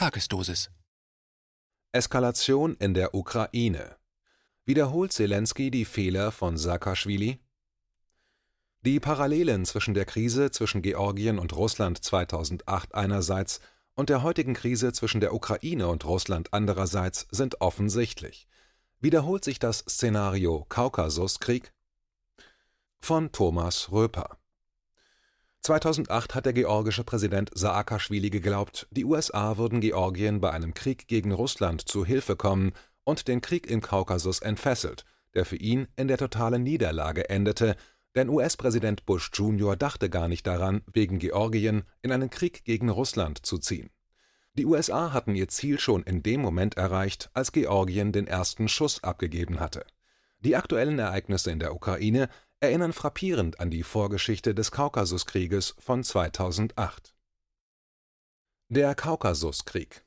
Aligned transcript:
Tagesdosis. 0.00 0.70
Eskalation 1.92 2.74
in 2.78 2.94
der 2.94 3.14
Ukraine. 3.14 3.96
Wiederholt 4.64 5.12
Zelensky 5.12 5.70
die 5.70 5.84
Fehler 5.84 6.32
von 6.32 6.56
Saakaschwili? 6.56 7.38
Die 8.80 8.98
Parallelen 8.98 9.66
zwischen 9.66 9.92
der 9.92 10.06
Krise 10.06 10.50
zwischen 10.50 10.80
Georgien 10.80 11.38
und 11.38 11.54
Russland 11.54 12.02
2008 12.02 12.94
einerseits 12.94 13.60
und 13.92 14.08
der 14.08 14.22
heutigen 14.22 14.54
Krise 14.54 14.94
zwischen 14.94 15.20
der 15.20 15.34
Ukraine 15.34 15.88
und 15.88 16.06
Russland 16.06 16.54
andererseits 16.54 17.26
sind 17.30 17.60
offensichtlich. 17.60 18.48
Wiederholt 19.00 19.44
sich 19.44 19.58
das 19.58 19.80
Szenario 19.80 20.64
Kaukasuskrieg? 20.70 21.74
Von 23.00 23.32
Thomas 23.32 23.92
Röper 23.92 24.39
2008 25.62 26.34
hat 26.34 26.46
der 26.46 26.52
georgische 26.54 27.04
Präsident 27.04 27.50
Saakaschwili 27.54 28.30
geglaubt, 28.30 28.86
die 28.90 29.04
USA 29.04 29.58
würden 29.58 29.80
Georgien 29.80 30.40
bei 30.40 30.50
einem 30.50 30.72
Krieg 30.72 31.06
gegen 31.06 31.32
Russland 31.32 31.86
zu 31.86 32.04
Hilfe 32.04 32.34
kommen 32.36 32.72
und 33.04 33.28
den 33.28 33.40
Krieg 33.40 33.68
im 33.68 33.82
Kaukasus 33.82 34.40
entfesselt, 34.40 35.04
der 35.34 35.44
für 35.44 35.56
ihn 35.56 35.86
in 35.96 36.08
der 36.08 36.18
totalen 36.18 36.62
Niederlage 36.62 37.28
endete, 37.28 37.76
denn 38.14 38.28
US-Präsident 38.28 39.04
Bush 39.06 39.30
Jr. 39.34 39.76
dachte 39.76 40.08
gar 40.10 40.28
nicht 40.28 40.46
daran, 40.46 40.82
wegen 40.92 41.18
Georgien 41.18 41.84
in 42.02 42.10
einen 42.10 42.30
Krieg 42.30 42.64
gegen 42.64 42.88
Russland 42.88 43.44
zu 43.44 43.58
ziehen. 43.58 43.90
Die 44.54 44.66
USA 44.66 45.12
hatten 45.12 45.34
ihr 45.34 45.48
Ziel 45.48 45.78
schon 45.78 46.02
in 46.02 46.22
dem 46.22 46.40
Moment 46.40 46.76
erreicht, 46.76 47.30
als 47.34 47.52
Georgien 47.52 48.12
den 48.12 48.26
ersten 48.26 48.68
Schuss 48.68 49.04
abgegeben 49.04 49.60
hatte. 49.60 49.84
Die 50.40 50.56
aktuellen 50.56 50.98
Ereignisse 50.98 51.50
in 51.50 51.60
der 51.60 51.74
Ukraine 51.74 52.28
erinnern 52.60 52.92
frappierend 52.92 53.58
an 53.58 53.70
die 53.70 53.82
Vorgeschichte 53.82 54.54
des 54.54 54.70
Kaukasuskrieges 54.70 55.74
von 55.78 56.04
2008. 56.04 57.14
Der 58.68 58.94
Kaukasuskrieg 58.94 60.04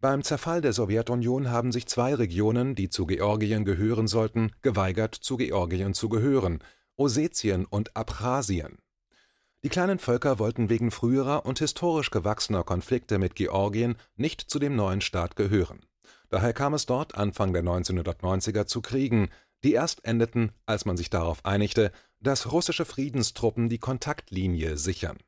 Beim 0.00 0.24
Zerfall 0.24 0.60
der 0.60 0.72
Sowjetunion 0.72 1.50
haben 1.50 1.70
sich 1.70 1.86
zwei 1.86 2.14
Regionen, 2.14 2.74
die 2.74 2.90
zu 2.90 3.06
Georgien 3.06 3.64
gehören 3.64 4.08
sollten, 4.08 4.50
geweigert, 4.62 5.14
zu 5.14 5.36
Georgien 5.36 5.94
zu 5.94 6.08
gehören, 6.08 6.58
Ossetien 6.96 7.64
und 7.66 7.96
Abchasien. 7.96 8.78
Die 9.62 9.68
kleinen 9.68 10.00
Völker 10.00 10.40
wollten 10.40 10.68
wegen 10.68 10.90
früherer 10.90 11.46
und 11.46 11.60
historisch 11.60 12.10
gewachsener 12.10 12.64
Konflikte 12.64 13.18
mit 13.18 13.36
Georgien 13.36 13.96
nicht 14.16 14.40
zu 14.40 14.58
dem 14.58 14.74
neuen 14.74 15.00
Staat 15.00 15.36
gehören. 15.36 15.86
Daher 16.28 16.52
kam 16.52 16.74
es 16.74 16.84
dort 16.84 17.14
Anfang 17.14 17.52
der 17.52 17.62
1990er 17.62 18.66
zu 18.66 18.82
Kriegen, 18.82 19.30
die 19.64 19.72
erst 19.72 20.04
endeten, 20.04 20.52
als 20.66 20.84
man 20.84 20.96
sich 20.96 21.10
darauf 21.10 21.44
einigte, 21.44 21.90
dass 22.20 22.52
russische 22.52 22.84
Friedenstruppen 22.84 23.68
die 23.68 23.78
Kontaktlinie 23.78 24.76
sichern. 24.76 25.18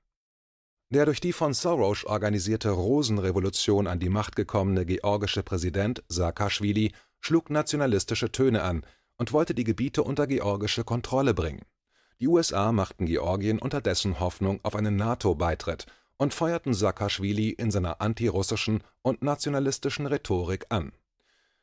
Der 0.91 1.05
durch 1.05 1.20
die 1.20 1.33
von 1.33 1.53
Soros 1.53 2.05
organisierte 2.05 2.70
Rosenrevolution 2.70 3.89
an 3.89 3.98
die 3.98 4.09
Macht 4.09 4.37
gekommene 4.37 4.87
georgische 4.87 5.42
Präsident 5.42 6.05
Saakaschwili 6.09 6.92
schlug 7.19 7.51
nationalistische 7.51 8.31
Töne 8.31 8.62
an 8.62 8.87
und 9.17 9.33
wollte 9.33 9.55
die 9.55 9.64
Gebiete 9.64 10.05
unter 10.05 10.27
georgische 10.27 10.84
Kontrolle 10.84 11.34
bringen. 11.34 11.64
Die 12.20 12.29
USA 12.29 12.70
machten 12.73 13.07
Georgien 13.07 13.59
unterdessen 13.59 14.20
Hoffnung 14.20 14.61
auf 14.62 14.77
einen 14.77 14.97
NATO-Beitritt 14.97 15.87
und 16.19 16.33
feuerten 16.33 16.73
Saakaschwili 16.73 17.51
in 17.51 17.70
seiner 17.70 18.01
antirussischen 18.01 18.83
und 19.03 19.23
nationalistischen 19.23 20.07
Rhetorik 20.07 20.67
an. 20.69 20.92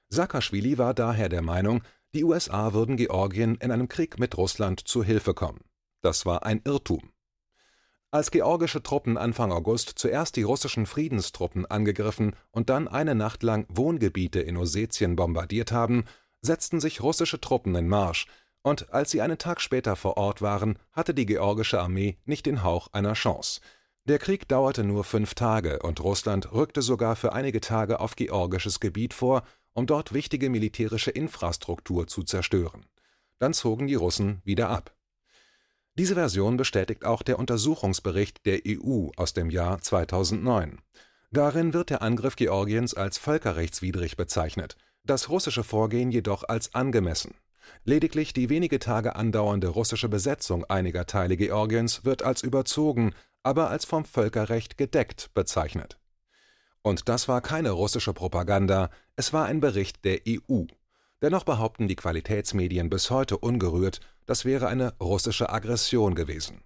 Saakaschwili 0.10 0.78
war 0.78 0.94
daher 0.94 1.30
der 1.30 1.42
Meinung, 1.42 1.82
die 2.14 2.24
USA 2.24 2.74
würden 2.74 2.98
Georgien 2.98 3.56
in 3.56 3.72
einem 3.72 3.90
Krieg 3.90 4.20
mit 4.20 4.38
Russland 4.38 4.88
zu 4.88 5.04
Hilfe 5.04 5.34
kommen. 5.34 5.62
Das 6.02 6.26
war 6.26 6.46
ein 6.46 6.62
Irrtum. 6.64 7.12
Als 8.12 8.30
georgische 8.30 8.84
Truppen 8.84 9.18
Anfang 9.18 9.52
August 9.52 9.94
zuerst 9.96 10.36
die 10.36 10.44
russischen 10.44 10.86
Friedenstruppen 10.86 11.66
angegriffen 11.66 12.36
und 12.52 12.70
dann 12.70 12.88
eine 12.88 13.16
Nacht 13.16 13.42
lang 13.42 13.66
Wohngebiete 13.70 14.40
in 14.40 14.58
Ossetien 14.58 15.16
bombardiert 15.16 15.72
haben, 15.72 16.06
setzten 16.42 16.80
sich 16.80 17.02
russische 17.02 17.42
Truppen 17.42 17.74
in 17.74 17.88
Marsch, 17.88 18.28
und 18.62 18.94
als 18.94 19.12
sie 19.12 19.22
einen 19.22 19.40
Tag 19.40 19.60
später 19.60 19.96
vor 19.96 20.16
Ort 20.16 20.42
waren, 20.42 20.78
hatte 20.92 21.14
die 21.14 21.26
georgische 21.26 21.82
Armee 21.82 22.18
nicht 22.26 22.46
den 22.46 22.64
Hauch 22.64 22.88
einer 22.94 23.14
Chance. 23.14 23.60
Der 24.06 24.20
Krieg 24.20 24.48
dauerte 24.48 24.84
nur 24.84 25.04
fünf 25.04 25.34
Tage 25.34 25.80
und 25.80 26.02
Russland 26.02 26.52
rückte 26.54 26.82
sogar 26.82 27.16
für 27.16 27.34
einige 27.34 27.62
Tage 27.62 28.00
auf 28.00 28.16
georgisches 28.16 28.80
Gebiet 28.80 29.14
vor 29.14 29.44
um 29.74 29.86
dort 29.88 30.14
wichtige 30.14 30.50
militärische 30.50 31.12
Infrastruktur 31.12 32.08
zu 32.08 32.24
zerstören. 32.24 32.86
Dann 33.40 33.54
zogen 33.54 33.88
die 33.88 33.96
Russen 33.96 34.42
wieder 34.44 34.70
ab. 34.70 34.96
Diese 35.96 36.16
Version 36.16 36.58
bestätigt 36.58 37.06
auch 37.06 37.22
der 37.22 37.38
Untersuchungsbericht 37.38 38.46
der 38.46 38.62
EU 38.68 39.10
aus 39.16 39.34
dem 39.34 39.50
Jahr 39.50 39.80
2009. 39.80 40.80
Darin 41.32 41.74
wird 41.74 41.90
der 41.90 42.02
Angriff 42.02 42.36
Georgiens 42.36 42.94
als 42.94 43.18
völkerrechtswidrig 43.18 44.18
bezeichnet, 44.18 44.76
das 45.04 45.30
russische 45.30 45.64
Vorgehen 45.64 46.12
jedoch 46.12 46.44
als 46.48 46.74
angemessen. 46.74 47.36
Lediglich 47.86 48.34
die 48.34 48.50
wenige 48.50 48.80
Tage 48.80 49.16
andauernde 49.16 49.68
russische 49.68 50.10
Besetzung 50.10 50.66
einiger 50.66 51.06
Teile 51.06 51.38
Georgiens 51.38 52.06
wird 52.06 52.24
als 52.24 52.42
überzogen, 52.42 53.14
aber 53.44 53.70
als 53.70 53.86
vom 53.86 54.06
Völkerrecht 54.06 54.78
gedeckt 54.78 55.32
bezeichnet. 55.34 55.98
Und 56.82 57.08
das 57.08 57.28
war 57.28 57.42
keine 57.42 57.72
russische 57.72 58.14
Propaganda, 58.14 58.90
es 59.16 59.34
war 59.34 59.46
ein 59.46 59.60
Bericht 59.60 60.04
der 60.06 60.22
EU. 60.28 60.64
Dennoch 61.22 61.44
behaupten 61.44 61.88
die 61.88 61.96
Qualitätsmedien 61.96 62.90
bis 62.90 63.10
heute 63.10 63.38
ungerührt, 63.38 64.02
das 64.26 64.46
wäre 64.46 64.68
eine 64.68 64.94
russische 65.00 65.50
Aggression 65.50 66.16
gewesen. 66.16 66.64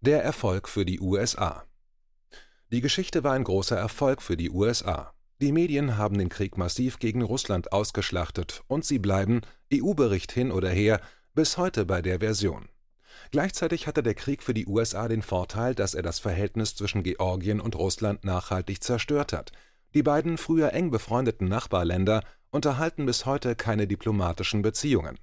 Der 0.00 0.22
Erfolg 0.22 0.68
für 0.68 0.84
die 0.84 1.00
USA 1.00 1.64
Die 2.70 2.80
Geschichte 2.80 3.24
war 3.24 3.32
ein 3.32 3.44
großer 3.44 3.76
Erfolg 3.76 4.22
für 4.22 4.36
die 4.36 4.50
USA. 4.50 5.12
Die 5.40 5.52
Medien 5.52 5.96
haben 5.96 6.18
den 6.18 6.28
Krieg 6.28 6.56
massiv 6.56 6.98
gegen 6.98 7.22
Russland 7.22 7.72
ausgeschlachtet 7.72 8.62
und 8.68 8.84
sie 8.84 8.98
bleiben, 8.98 9.40
EU-Bericht 9.72 10.32
hin 10.32 10.52
oder 10.52 10.70
her, 10.70 11.00
bis 11.34 11.58
heute 11.58 11.84
bei 11.84 12.02
der 12.02 12.20
Version. 12.20 12.68
Gleichzeitig 13.30 13.86
hatte 13.86 14.02
der 14.02 14.14
Krieg 14.14 14.42
für 14.42 14.54
die 14.54 14.66
USA 14.66 15.08
den 15.08 15.22
Vorteil, 15.22 15.74
dass 15.74 15.94
er 15.94 16.02
das 16.02 16.18
Verhältnis 16.18 16.76
zwischen 16.76 17.02
Georgien 17.02 17.60
und 17.60 17.74
Russland 17.74 18.24
nachhaltig 18.24 18.82
zerstört 18.82 19.32
hat. 19.32 19.52
Die 19.96 20.02
beiden 20.02 20.36
früher 20.36 20.74
eng 20.74 20.90
befreundeten 20.90 21.48
Nachbarländer 21.48 22.22
unterhalten 22.50 23.06
bis 23.06 23.24
heute 23.24 23.56
keine 23.56 23.86
diplomatischen 23.86 24.60
Beziehungen. 24.60 25.18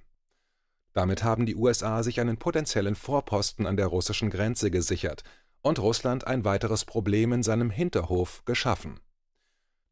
Damit 0.92 1.22
haben 1.22 1.46
die 1.46 1.54
USA 1.54 2.02
sich 2.02 2.18
einen 2.18 2.38
potenziellen 2.38 2.96
Vorposten 2.96 3.68
an 3.68 3.76
der 3.76 3.86
russischen 3.86 4.30
Grenze 4.30 4.72
gesichert 4.72 5.22
und 5.62 5.78
Russland 5.78 6.26
ein 6.26 6.44
weiteres 6.44 6.84
Problem 6.84 7.32
in 7.32 7.44
seinem 7.44 7.70
Hinterhof 7.70 8.44
geschaffen. 8.46 8.98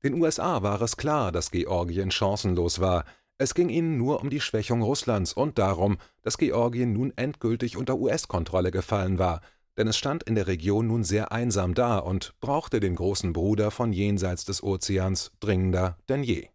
Den 0.02 0.20
USA 0.20 0.64
war 0.64 0.82
es 0.82 0.96
klar, 0.96 1.30
dass 1.30 1.52
Georgien 1.52 2.10
chancenlos 2.10 2.80
war, 2.80 3.04
es 3.38 3.54
ging 3.54 3.68
ihnen 3.68 3.98
nur 3.98 4.20
um 4.20 4.30
die 4.30 4.40
Schwächung 4.40 4.82
Russlands 4.82 5.32
und 5.32 5.60
darum, 5.60 5.98
dass 6.22 6.38
Georgien 6.38 6.92
nun 6.92 7.12
endgültig 7.14 7.76
unter 7.76 7.98
US-Kontrolle 7.98 8.72
gefallen 8.72 9.20
war, 9.20 9.42
denn 9.76 9.88
es 9.88 9.96
stand 9.96 10.22
in 10.24 10.34
der 10.34 10.46
Region 10.46 10.86
nun 10.86 11.04
sehr 11.04 11.32
einsam 11.32 11.74
da 11.74 11.98
und 11.98 12.34
brauchte 12.40 12.80
den 12.80 12.96
großen 12.96 13.32
Bruder 13.32 13.70
von 13.70 13.92
jenseits 13.92 14.44
des 14.44 14.62
Ozeans 14.62 15.32
dringender 15.40 15.98
denn 16.08 16.22
je. 16.22 16.48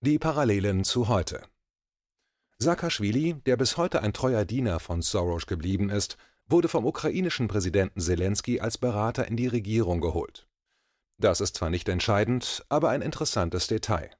Die 0.00 0.18
Parallelen 0.18 0.84
zu 0.84 1.08
heute 1.08 1.42
Saakaschwili, 2.58 3.34
der 3.46 3.56
bis 3.56 3.76
heute 3.76 4.02
ein 4.02 4.12
treuer 4.12 4.44
Diener 4.44 4.78
von 4.78 5.02
Soros 5.02 5.46
geblieben 5.46 5.90
ist, 5.90 6.16
wurde 6.48 6.68
vom 6.68 6.86
ukrainischen 6.86 7.48
Präsidenten 7.48 8.00
Zelensky 8.00 8.60
als 8.60 8.78
Berater 8.78 9.26
in 9.26 9.36
die 9.36 9.48
Regierung 9.48 10.00
geholt. 10.00 10.46
Das 11.18 11.40
ist 11.40 11.56
zwar 11.56 11.70
nicht 11.70 11.88
entscheidend, 11.88 12.64
aber 12.68 12.90
ein 12.90 13.02
interessantes 13.02 13.66
Detail. 13.66 14.10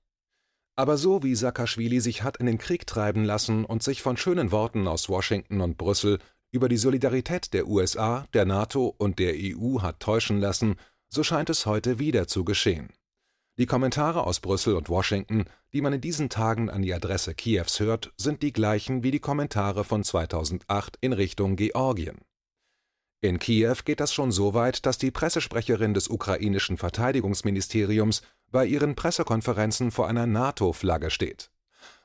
Aber 0.75 0.97
so 0.97 1.23
wie 1.23 1.35
Saakaschwili 1.35 2.01
sich 2.01 2.23
hat 2.23 2.39
in 2.39 2.47
den 2.47 2.59
Krieg 2.59 2.87
treiben 2.87 3.25
lassen 3.25 3.65
und 3.65 3.83
sich 3.83 4.03
von 4.03 4.17
schönen 4.17 4.51
Worten 4.51 4.89
aus 4.89 5.09
Washington 5.09 5.61
und 5.61 5.77
Brüssel 5.77 6.19
über 6.53 6.69
die 6.69 6.77
Solidarität 6.77 7.53
der 7.55 7.67
USA, 7.67 8.27
der 8.35 8.45
NATO 8.45 8.95
und 8.99 9.19
der 9.19 9.35
EU 9.37 9.81
hat 9.81 10.01
täuschen 10.01 10.39
lassen, 10.39 10.77
so 11.09 11.23
scheint 11.23 11.51
es 11.51 11.67
heute 11.67 11.99
wieder 11.99 12.29
zu 12.29 12.45
geschehen. 12.45 12.93
Die 13.59 13.67
Kommentare 13.67 14.25
aus 14.25 14.41
Brüssel 14.41 14.77
und 14.77 14.89
Washington, 14.89 15.45
die 15.75 15.83
man 15.83 15.93
in 15.93 16.01
diesen 16.01 16.31
Tagen 16.31 16.71
an 16.71 16.81
die 16.81 16.95
Adresse 16.95 17.35
Kiews 17.35 17.81
hört, 17.81 18.13
sind 18.17 18.43
die 18.43 18.53
gleichen 18.53 19.03
wie 19.03 19.11
die 19.11 19.21
Kommentare 19.21 19.85
von 19.85 20.05
2008 20.05 20.97
in 21.01 21.13
Richtung 21.13 21.57
Georgien. 21.57 22.21
In 23.21 23.39
Kiew 23.39 23.77
geht 23.85 24.01
das 24.01 24.13
schon 24.13 24.33
so 24.33 24.53
weit, 24.53 24.85
dass 24.85 24.99
die 24.99 25.11
Pressesprecherin 25.11 25.95
des 25.95 26.09
ukrainischen 26.09 26.77
Verteidigungsministeriums 26.77 28.23
bei 28.51 28.67
ihren 28.67 28.97
Pressekonferenzen 28.97 29.91
vor 29.91 30.09
einer 30.09 30.27
NATO-Flagge 30.27 31.11
steht. 31.11 31.52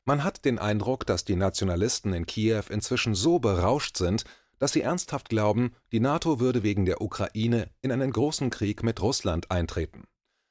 Man 0.07 0.23
hat 0.23 0.45
den 0.45 0.57
Eindruck, 0.57 1.05
dass 1.05 1.25
die 1.25 1.35
Nationalisten 1.35 2.13
in 2.13 2.25
Kiew 2.25 2.63
inzwischen 2.69 3.13
so 3.13 3.39
berauscht 3.39 3.97
sind, 3.97 4.23
dass 4.57 4.71
sie 4.71 4.79
ernsthaft 4.79 5.27
glauben, 5.27 5.73
die 5.91 5.99
NATO 5.99 6.39
würde 6.39 6.63
wegen 6.63 6.85
der 6.85 7.01
Ukraine 7.01 7.69
in 7.81 7.91
einen 7.91 8.13
großen 8.13 8.49
Krieg 8.49 8.83
mit 8.83 9.01
Russland 9.01 9.51
eintreten. 9.51 10.05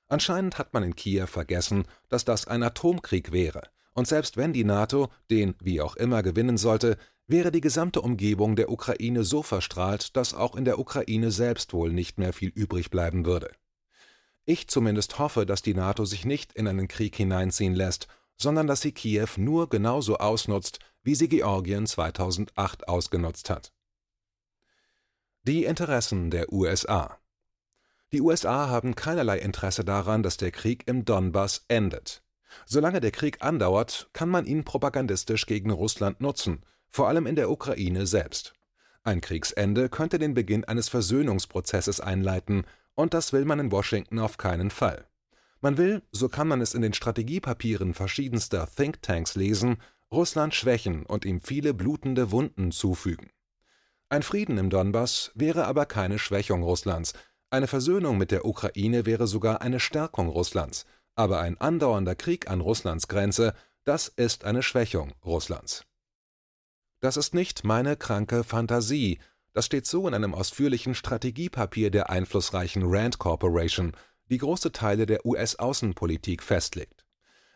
Anscheinend 0.08 0.58
hat 0.58 0.74
man 0.74 0.82
in 0.82 0.94
Kiew 0.94 1.26
vergessen, 1.26 1.86
dass 2.10 2.26
das 2.26 2.46
ein 2.46 2.62
Atomkrieg 2.62 3.32
wäre, 3.32 3.62
und 3.94 4.06
selbst 4.06 4.36
wenn 4.36 4.52
die 4.52 4.62
NATO 4.62 5.08
den 5.30 5.54
wie 5.62 5.80
auch 5.80 5.96
immer 5.96 6.22
gewinnen 6.22 6.58
sollte, 6.58 6.98
wäre 7.26 7.50
die 7.50 7.62
gesamte 7.62 8.02
Umgebung 8.02 8.56
der 8.56 8.70
Ukraine 8.70 9.24
so 9.24 9.42
verstrahlt, 9.42 10.18
dass 10.18 10.34
auch 10.34 10.54
in 10.54 10.66
der 10.66 10.78
Ukraine 10.78 11.30
selbst 11.30 11.72
wohl 11.72 11.94
nicht 11.94 12.18
mehr 12.18 12.34
viel 12.34 12.50
übrig 12.50 12.90
bleiben 12.90 13.24
würde. 13.24 13.52
Ich 14.44 14.68
zumindest 14.68 15.18
hoffe, 15.18 15.46
dass 15.46 15.62
die 15.62 15.74
NATO 15.74 16.04
sich 16.04 16.26
nicht 16.26 16.52
in 16.52 16.68
einen 16.68 16.88
Krieg 16.88 17.16
hineinziehen 17.16 17.74
lässt, 17.74 18.06
sondern 18.36 18.66
dass 18.66 18.80
sie 18.80 18.92
Kiew 18.92 19.28
nur 19.36 19.68
genauso 19.68 20.18
ausnutzt, 20.18 20.78
wie 21.02 21.14
sie 21.14 21.28
Georgien 21.28 21.86
2008 21.86 22.88
ausgenutzt 22.88 23.50
hat. 23.50 23.72
Die 25.42 25.64
Interessen 25.64 26.30
der 26.30 26.52
USA 26.52 27.18
Die 28.12 28.20
USA 28.20 28.68
haben 28.68 28.94
keinerlei 28.96 29.38
Interesse 29.38 29.84
daran, 29.84 30.22
dass 30.22 30.36
der 30.36 30.50
Krieg 30.50 30.82
im 30.86 31.04
Donbass 31.04 31.64
endet. 31.68 32.22
Solange 32.64 33.00
der 33.00 33.10
Krieg 33.10 33.42
andauert, 33.44 34.08
kann 34.12 34.28
man 34.28 34.46
ihn 34.46 34.64
propagandistisch 34.64 35.46
gegen 35.46 35.70
Russland 35.70 36.20
nutzen, 36.20 36.64
vor 36.88 37.08
allem 37.08 37.26
in 37.26 37.36
der 37.36 37.50
Ukraine 37.50 38.06
selbst. 38.06 38.54
Ein 39.02 39.20
Kriegsende 39.20 39.88
könnte 39.88 40.18
den 40.18 40.34
Beginn 40.34 40.64
eines 40.64 40.88
Versöhnungsprozesses 40.88 42.00
einleiten, 42.00 42.64
und 42.94 43.14
das 43.14 43.32
will 43.32 43.44
man 43.44 43.60
in 43.60 43.70
Washington 43.70 44.18
auf 44.18 44.38
keinen 44.38 44.70
Fall. 44.70 45.06
Man 45.66 45.78
will, 45.78 46.02
so 46.12 46.28
kann 46.28 46.46
man 46.46 46.60
es 46.60 46.74
in 46.74 46.82
den 46.82 46.92
Strategiepapieren 46.92 47.92
verschiedenster 47.92 48.68
Thinktanks 48.72 49.34
lesen, 49.34 49.78
Russland 50.12 50.54
schwächen 50.54 51.04
und 51.04 51.24
ihm 51.24 51.40
viele 51.40 51.74
blutende 51.74 52.30
Wunden 52.30 52.70
zufügen. 52.70 53.32
Ein 54.08 54.22
Frieden 54.22 54.58
im 54.58 54.70
Donbass 54.70 55.32
wäre 55.34 55.66
aber 55.66 55.84
keine 55.84 56.20
Schwächung 56.20 56.62
Russlands, 56.62 57.14
eine 57.50 57.66
Versöhnung 57.66 58.16
mit 58.16 58.30
der 58.30 58.44
Ukraine 58.44 59.06
wäre 59.06 59.26
sogar 59.26 59.60
eine 59.60 59.80
Stärkung 59.80 60.28
Russlands, 60.28 60.86
aber 61.16 61.40
ein 61.40 61.60
andauernder 61.60 62.14
Krieg 62.14 62.48
an 62.48 62.60
Russlands 62.60 63.08
Grenze, 63.08 63.52
das 63.82 64.06
ist 64.06 64.44
eine 64.44 64.62
Schwächung 64.62 65.14
Russlands. 65.24 65.84
Das 67.00 67.16
ist 67.16 67.34
nicht 67.34 67.64
meine 67.64 67.96
kranke 67.96 68.44
Fantasie, 68.44 69.18
das 69.52 69.66
steht 69.66 69.86
so 69.86 70.06
in 70.06 70.14
einem 70.14 70.32
ausführlichen 70.32 70.94
Strategiepapier 70.94 71.90
der 71.90 72.08
einflussreichen 72.08 72.84
Rand 72.86 73.18
Corporation, 73.18 73.96
die 74.30 74.38
große 74.38 74.72
Teile 74.72 75.06
der 75.06 75.24
US-Außenpolitik 75.24 76.42
festlegt. 76.42 77.04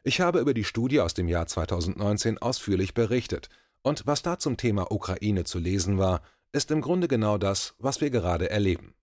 Ich 0.03 0.21
habe 0.21 0.41
über 0.41 0.55
die 0.55 0.65
Studie 0.65 1.01
aus 1.01 1.15
dem 1.15 1.29
Jahr 1.29 1.47
2019 1.47 2.39
ausführlich 2.39 2.95
berichtet, 2.95 3.49
und 3.83 4.07
was 4.07 4.23
da 4.23 4.39
zum 4.39 4.57
Thema 4.57 4.93
Ukraine 4.93 5.45
zu 5.45 5.59
lesen 5.59 5.99
war, 5.99 6.23
ist 6.53 6.71
im 6.71 6.81
Grunde 6.81 7.09
genau 7.09 7.39
das, 7.39 7.75
was 7.79 8.01
wir 8.01 8.11
gerade 8.11 8.51
erleben. 8.51 8.95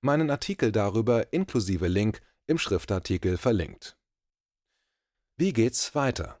Meinen 0.00 0.30
Artikel 0.30 0.72
darüber 0.72 1.32
inklusive 1.32 1.88
Link 1.88 2.20
im 2.46 2.58
Schriftartikel 2.58 3.38
verlinkt. 3.38 3.96
Wie 5.36 5.52
geht's 5.52 5.94
weiter? 5.94 6.40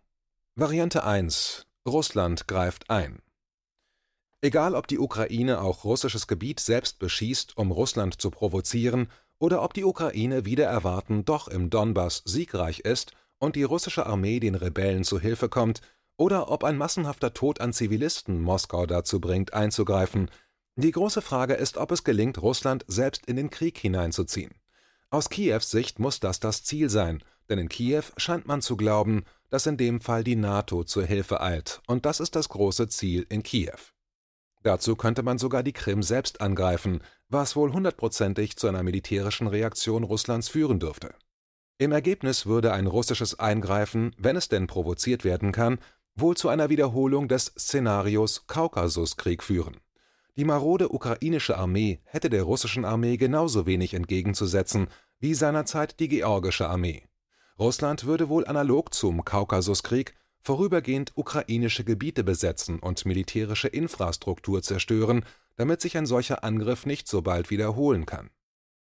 Variante 0.54 1.04
1 1.04 1.66
Russland 1.86 2.48
greift 2.48 2.90
ein. 2.90 3.22
Egal 4.40 4.74
ob 4.74 4.86
die 4.86 4.98
Ukraine 4.98 5.60
auch 5.60 5.84
russisches 5.84 6.26
Gebiet 6.26 6.60
selbst 6.60 6.98
beschießt, 6.98 7.56
um 7.56 7.70
Russland 7.70 8.20
zu 8.20 8.30
provozieren, 8.30 9.10
oder 9.38 9.62
ob 9.62 9.74
die 9.74 9.84
Ukraine 9.84 10.44
wieder 10.44 10.66
erwarten 10.66 11.24
doch 11.24 11.48
im 11.48 11.70
Donbass 11.70 12.22
siegreich 12.24 12.80
ist 12.80 13.12
und 13.38 13.56
die 13.56 13.62
russische 13.62 14.06
Armee 14.06 14.40
den 14.40 14.54
Rebellen 14.54 15.04
zu 15.04 15.20
Hilfe 15.20 15.48
kommt, 15.48 15.80
oder 16.18 16.50
ob 16.50 16.64
ein 16.64 16.78
massenhafter 16.78 17.34
Tod 17.34 17.60
an 17.60 17.74
Zivilisten 17.74 18.40
Moskau 18.40 18.86
dazu 18.86 19.20
bringt, 19.20 19.52
einzugreifen, 19.52 20.30
die 20.76 20.90
große 20.90 21.22
Frage 21.22 21.54
ist, 21.54 21.76
ob 21.76 21.90
es 21.90 22.04
gelingt, 22.04 22.40
Russland 22.40 22.84
selbst 22.86 23.26
in 23.26 23.36
den 23.36 23.50
Krieg 23.50 23.78
hineinzuziehen. 23.78 24.54
Aus 25.10 25.30
Kiews 25.30 25.70
Sicht 25.70 25.98
muss 25.98 26.20
das 26.20 26.40
das 26.40 26.64
Ziel 26.64 26.90
sein, 26.90 27.22
denn 27.48 27.58
in 27.58 27.68
Kiew 27.68 28.02
scheint 28.16 28.46
man 28.46 28.60
zu 28.60 28.76
glauben, 28.76 29.24
dass 29.48 29.66
in 29.66 29.76
dem 29.76 30.00
Fall 30.00 30.24
die 30.24 30.36
NATO 30.36 30.84
zur 30.84 31.04
Hilfe 31.04 31.40
eilt, 31.40 31.80
und 31.86 32.04
das 32.04 32.20
ist 32.20 32.34
das 32.34 32.48
große 32.48 32.88
Ziel 32.88 33.24
in 33.28 33.42
Kiew. 33.42 33.78
Dazu 34.62 34.96
könnte 34.96 35.22
man 35.22 35.38
sogar 35.38 35.62
die 35.62 35.72
Krim 35.72 36.02
selbst 36.02 36.40
angreifen, 36.40 37.00
was 37.28 37.56
wohl 37.56 37.72
hundertprozentig 37.72 38.56
zu 38.56 38.68
einer 38.68 38.82
militärischen 38.82 39.46
Reaktion 39.46 40.04
Russlands 40.04 40.48
führen 40.48 40.78
dürfte. 40.78 41.14
Im 41.78 41.92
Ergebnis 41.92 42.46
würde 42.46 42.72
ein 42.72 42.86
russisches 42.86 43.38
Eingreifen, 43.38 44.14
wenn 44.18 44.36
es 44.36 44.48
denn 44.48 44.66
provoziert 44.66 45.24
werden 45.24 45.52
kann, 45.52 45.78
wohl 46.14 46.36
zu 46.36 46.48
einer 46.48 46.70
Wiederholung 46.70 47.28
des 47.28 47.52
Szenarios 47.58 48.46
Kaukasuskrieg 48.46 49.42
führen. 49.42 49.76
Die 50.36 50.44
marode 50.44 50.92
ukrainische 50.92 51.56
Armee 51.56 52.00
hätte 52.04 52.30
der 52.30 52.42
russischen 52.42 52.84
Armee 52.84 53.16
genauso 53.16 53.66
wenig 53.66 53.94
entgegenzusetzen 53.94 54.88
wie 55.18 55.34
seinerzeit 55.34 55.98
die 56.00 56.08
georgische 56.08 56.68
Armee. 56.68 57.04
Russland 57.58 58.04
würde 58.04 58.28
wohl 58.28 58.46
analog 58.46 58.92
zum 58.92 59.24
Kaukasuskrieg 59.24 60.14
vorübergehend 60.46 61.10
ukrainische 61.16 61.82
Gebiete 61.82 62.22
besetzen 62.22 62.78
und 62.78 63.04
militärische 63.04 63.66
Infrastruktur 63.66 64.62
zerstören, 64.62 65.24
damit 65.56 65.80
sich 65.80 65.96
ein 65.96 66.06
solcher 66.06 66.44
Angriff 66.44 66.86
nicht 66.86 67.08
so 67.08 67.20
bald 67.20 67.50
wiederholen 67.50 68.06
kann. 68.06 68.30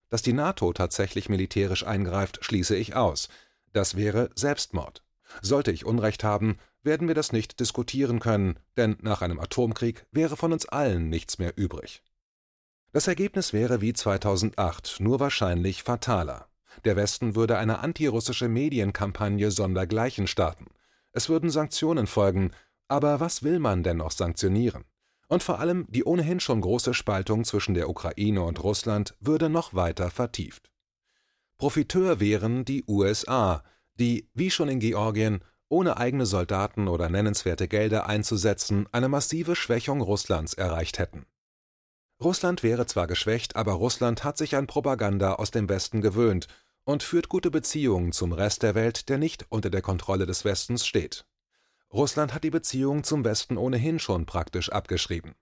Dass 0.09 0.23
die 0.23 0.33
NATO 0.33 0.73
tatsächlich 0.73 1.29
militärisch 1.29 1.85
eingreift, 1.85 2.43
schließe 2.43 2.75
ich 2.75 2.95
aus. 2.95 3.29
Das 3.71 3.95
wäre 3.95 4.31
Selbstmord. 4.33 5.03
Sollte 5.43 5.71
ich 5.71 5.85
Unrecht 5.85 6.23
haben, 6.23 6.57
werden 6.81 7.07
wir 7.07 7.13
das 7.13 7.31
nicht 7.31 7.59
diskutieren 7.59 8.19
können, 8.19 8.57
denn 8.75 8.97
nach 9.01 9.21
einem 9.21 9.39
Atomkrieg 9.39 10.07
wäre 10.11 10.35
von 10.35 10.53
uns 10.53 10.65
allen 10.65 11.09
nichts 11.09 11.37
mehr 11.37 11.53
übrig. 11.55 12.01
Das 12.93 13.07
Ergebnis 13.07 13.53
wäre 13.53 13.79
wie 13.79 13.93
2008, 13.93 14.95
nur 14.99 15.19
wahrscheinlich 15.19 15.83
fataler. 15.83 16.47
Der 16.83 16.95
Westen 16.95 17.35
würde 17.35 17.59
eine 17.59 17.77
antirussische 17.79 18.49
Medienkampagne 18.49 19.51
sondergleichen 19.51 20.25
starten. 20.25 20.65
Es 21.13 21.29
würden 21.29 21.49
Sanktionen 21.49 22.07
folgen, 22.07 22.51
aber 22.87 23.19
was 23.19 23.43
will 23.43 23.59
man 23.59 23.83
denn 23.83 23.97
noch 23.97 24.11
sanktionieren? 24.11 24.83
Und 25.27 25.41
vor 25.41 25.59
allem 25.59 25.85
die 25.89 26.03
ohnehin 26.03 26.39
schon 26.39 26.61
große 26.61 26.93
Spaltung 26.93 27.45
zwischen 27.45 27.75
der 27.75 27.89
Ukraine 27.89 28.43
und 28.43 28.61
Russland 28.63 29.15
würde 29.19 29.49
noch 29.49 29.73
weiter 29.73 30.11
vertieft. 30.11 30.69
Profiteur 31.57 32.19
wären 32.19 32.65
die 32.65 32.83
USA, 32.87 33.63
die, 33.95 34.29
wie 34.33 34.51
schon 34.51 34.69
in 34.69 34.79
Georgien, 34.79 35.43
ohne 35.69 35.97
eigene 35.97 36.25
Soldaten 36.25 36.87
oder 36.87 37.09
nennenswerte 37.09 37.67
Gelder 37.67 38.07
einzusetzen, 38.07 38.87
eine 38.91 39.07
massive 39.07 39.55
Schwächung 39.55 40.01
Russlands 40.01 40.53
erreicht 40.53 40.99
hätten. 40.99 41.25
Russland 42.21 42.63
wäre 42.63 42.85
zwar 42.85 43.07
geschwächt, 43.07 43.55
aber 43.55 43.73
Russland 43.73 44.23
hat 44.23 44.37
sich 44.37 44.55
an 44.55 44.67
Propaganda 44.67 45.33
aus 45.33 45.51
dem 45.51 45.69
Westen 45.69 46.01
gewöhnt 46.01 46.47
und 46.85 47.03
führt 47.03 47.29
gute 47.29 47.51
Beziehungen 47.51 48.11
zum 48.11 48.33
Rest 48.33 48.63
der 48.63 48.75
Welt, 48.75 49.09
der 49.09 49.17
nicht 49.17 49.45
unter 49.49 49.69
der 49.69 49.81
Kontrolle 49.81 50.25
des 50.25 50.45
Westens 50.45 50.85
steht. 50.85 51.25
Russland 51.91 52.33
hat 52.33 52.43
die 52.43 52.49
Beziehungen 52.49 53.03
zum 53.03 53.23
Westen 53.23 53.57
ohnehin 53.57 53.99
schon 53.99 54.25
praktisch 54.25 54.69
abgeschrieben. 54.69 55.35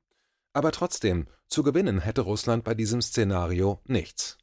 Aber 0.53 0.71
trotzdem, 0.71 1.27
zu 1.47 1.63
gewinnen 1.63 1.99
hätte 1.99 2.21
Russland 2.21 2.63
bei 2.63 2.73
diesem 2.73 3.01
Szenario 3.01 3.79
nichts. 3.85 4.37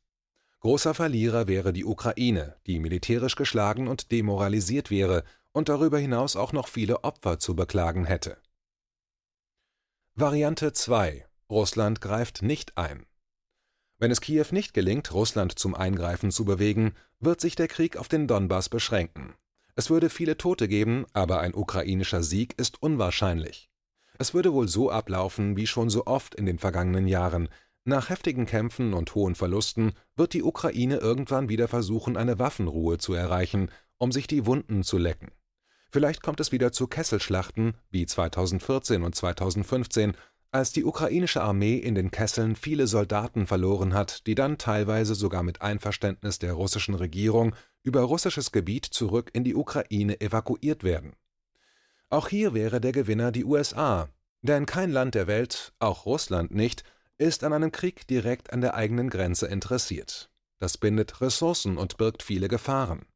Großer 0.60 0.94
Verlierer 0.94 1.46
wäre 1.46 1.72
die 1.72 1.84
Ukraine, 1.84 2.56
die 2.66 2.80
militärisch 2.80 3.36
geschlagen 3.36 3.86
und 3.86 4.10
demoralisiert 4.10 4.90
wäre 4.90 5.22
und 5.52 5.68
darüber 5.68 5.98
hinaus 5.98 6.34
auch 6.34 6.52
noch 6.52 6.68
viele 6.68 7.04
Opfer 7.04 7.38
zu 7.38 7.54
beklagen 7.54 8.06
hätte. 8.06 8.38
Variante 10.14 10.72
2 10.72 11.28
Russland 11.50 12.00
greift 12.00 12.42
nicht 12.42 12.76
ein. 12.76 13.06
Wenn 14.00 14.12
es 14.12 14.20
Kiew 14.20 14.46
nicht 14.52 14.74
gelingt, 14.74 15.12
Russland 15.12 15.58
zum 15.58 15.74
Eingreifen 15.74 16.30
zu 16.30 16.44
bewegen, 16.44 16.94
wird 17.18 17.40
sich 17.40 17.56
der 17.56 17.66
Krieg 17.66 17.96
auf 17.96 18.06
den 18.06 18.28
Donbass 18.28 18.68
beschränken. 18.68 19.34
Es 19.74 19.90
würde 19.90 20.08
viele 20.08 20.36
Tote 20.36 20.68
geben, 20.68 21.04
aber 21.12 21.40
ein 21.40 21.54
ukrainischer 21.54 22.22
Sieg 22.22 22.54
ist 22.58 22.80
unwahrscheinlich. 22.80 23.70
Es 24.18 24.34
würde 24.34 24.52
wohl 24.52 24.68
so 24.68 24.90
ablaufen 24.90 25.56
wie 25.56 25.66
schon 25.66 25.90
so 25.90 26.06
oft 26.06 26.36
in 26.36 26.46
den 26.46 26.58
vergangenen 26.58 27.08
Jahren. 27.08 27.48
Nach 27.84 28.08
heftigen 28.08 28.46
Kämpfen 28.46 28.94
und 28.94 29.14
hohen 29.16 29.34
Verlusten 29.34 29.92
wird 30.14 30.32
die 30.32 30.42
Ukraine 30.42 30.98
irgendwann 30.98 31.48
wieder 31.48 31.66
versuchen, 31.66 32.16
eine 32.16 32.38
Waffenruhe 32.38 32.98
zu 32.98 33.14
erreichen, 33.14 33.70
um 33.96 34.12
sich 34.12 34.28
die 34.28 34.46
Wunden 34.46 34.84
zu 34.84 34.98
lecken. 34.98 35.32
Vielleicht 35.90 36.22
kommt 36.22 36.38
es 36.40 36.52
wieder 36.52 36.70
zu 36.70 36.86
Kesselschlachten 36.86 37.74
wie 37.90 38.06
2014 38.06 39.02
und 39.02 39.14
2015, 39.14 40.14
als 40.50 40.72
die 40.72 40.84
ukrainische 40.84 41.42
Armee 41.42 41.76
in 41.76 41.94
den 41.94 42.10
Kesseln 42.10 42.56
viele 42.56 42.86
Soldaten 42.86 43.46
verloren 43.46 43.94
hat, 43.94 44.26
die 44.26 44.34
dann 44.34 44.58
teilweise 44.58 45.14
sogar 45.14 45.42
mit 45.42 45.60
Einverständnis 45.60 46.38
der 46.38 46.54
russischen 46.54 46.94
Regierung 46.94 47.54
über 47.82 48.02
russisches 48.02 48.52
Gebiet 48.52 48.86
zurück 48.86 49.30
in 49.32 49.44
die 49.44 49.54
Ukraine 49.54 50.20
evakuiert 50.20 50.84
werden. 50.84 51.14
Auch 52.08 52.28
hier 52.28 52.54
wäre 52.54 52.80
der 52.80 52.92
Gewinner 52.92 53.32
die 53.32 53.44
USA, 53.44 54.08
denn 54.40 54.66
kein 54.66 54.90
Land 54.90 55.14
der 55.14 55.26
Welt, 55.26 55.74
auch 55.78 56.06
Russland 56.06 56.54
nicht, 56.54 56.84
ist 57.18 57.44
an 57.44 57.52
einem 57.52 57.72
Krieg 57.72 58.06
direkt 58.06 58.52
an 58.52 58.60
der 58.60 58.74
eigenen 58.74 59.10
Grenze 59.10 59.46
interessiert. 59.46 60.30
Das 60.58 60.78
bindet 60.78 61.20
Ressourcen 61.20 61.76
und 61.76 61.98
birgt 61.98 62.22
viele 62.22 62.48
Gefahren. 62.48 63.06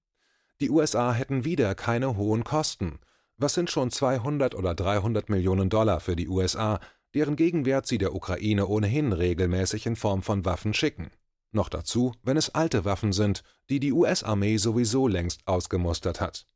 Die 0.60 0.70
USA 0.70 1.12
hätten 1.12 1.44
wieder 1.44 1.74
keine 1.74 2.16
hohen 2.16 2.44
Kosten. 2.44 3.00
Was 3.36 3.54
sind 3.54 3.70
schon 3.70 3.90
200 3.90 4.54
oder 4.54 4.74
300 4.74 5.28
Millionen 5.28 5.70
Dollar 5.70 6.00
für 6.00 6.14
die 6.14 6.28
USA, 6.28 6.78
deren 7.14 7.36
Gegenwert 7.36 7.86
sie 7.86 7.98
der 7.98 8.14
Ukraine 8.14 8.66
ohnehin 8.66 9.12
regelmäßig 9.12 9.86
in 9.86 9.96
Form 9.96 10.22
von 10.22 10.44
Waffen 10.44 10.74
schicken. 10.74 11.10
Noch 11.50 11.68
dazu, 11.68 12.14
wenn 12.22 12.36
es 12.36 12.54
alte 12.54 12.84
Waffen 12.84 13.12
sind, 13.12 13.42
die 13.68 13.78
die 13.78 13.92
US-Armee 13.92 14.56
sowieso 14.56 15.06
längst 15.06 15.46
ausgemustert 15.46 16.20
hat. 16.20 16.46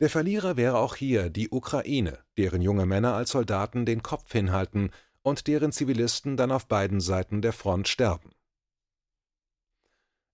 Der 0.00 0.10
Verlierer 0.10 0.56
wäre 0.56 0.78
auch 0.78 0.94
hier 0.94 1.30
die 1.30 1.50
Ukraine, 1.50 2.18
deren 2.36 2.62
junge 2.62 2.86
Männer 2.86 3.14
als 3.14 3.30
Soldaten 3.30 3.86
den 3.86 4.02
Kopf 4.02 4.30
hinhalten 4.32 4.90
und 5.22 5.46
deren 5.46 5.72
Zivilisten 5.72 6.36
dann 6.36 6.52
auf 6.52 6.66
beiden 6.66 7.00
Seiten 7.00 7.42
der 7.42 7.52
Front 7.52 7.88
sterben. 7.88 8.30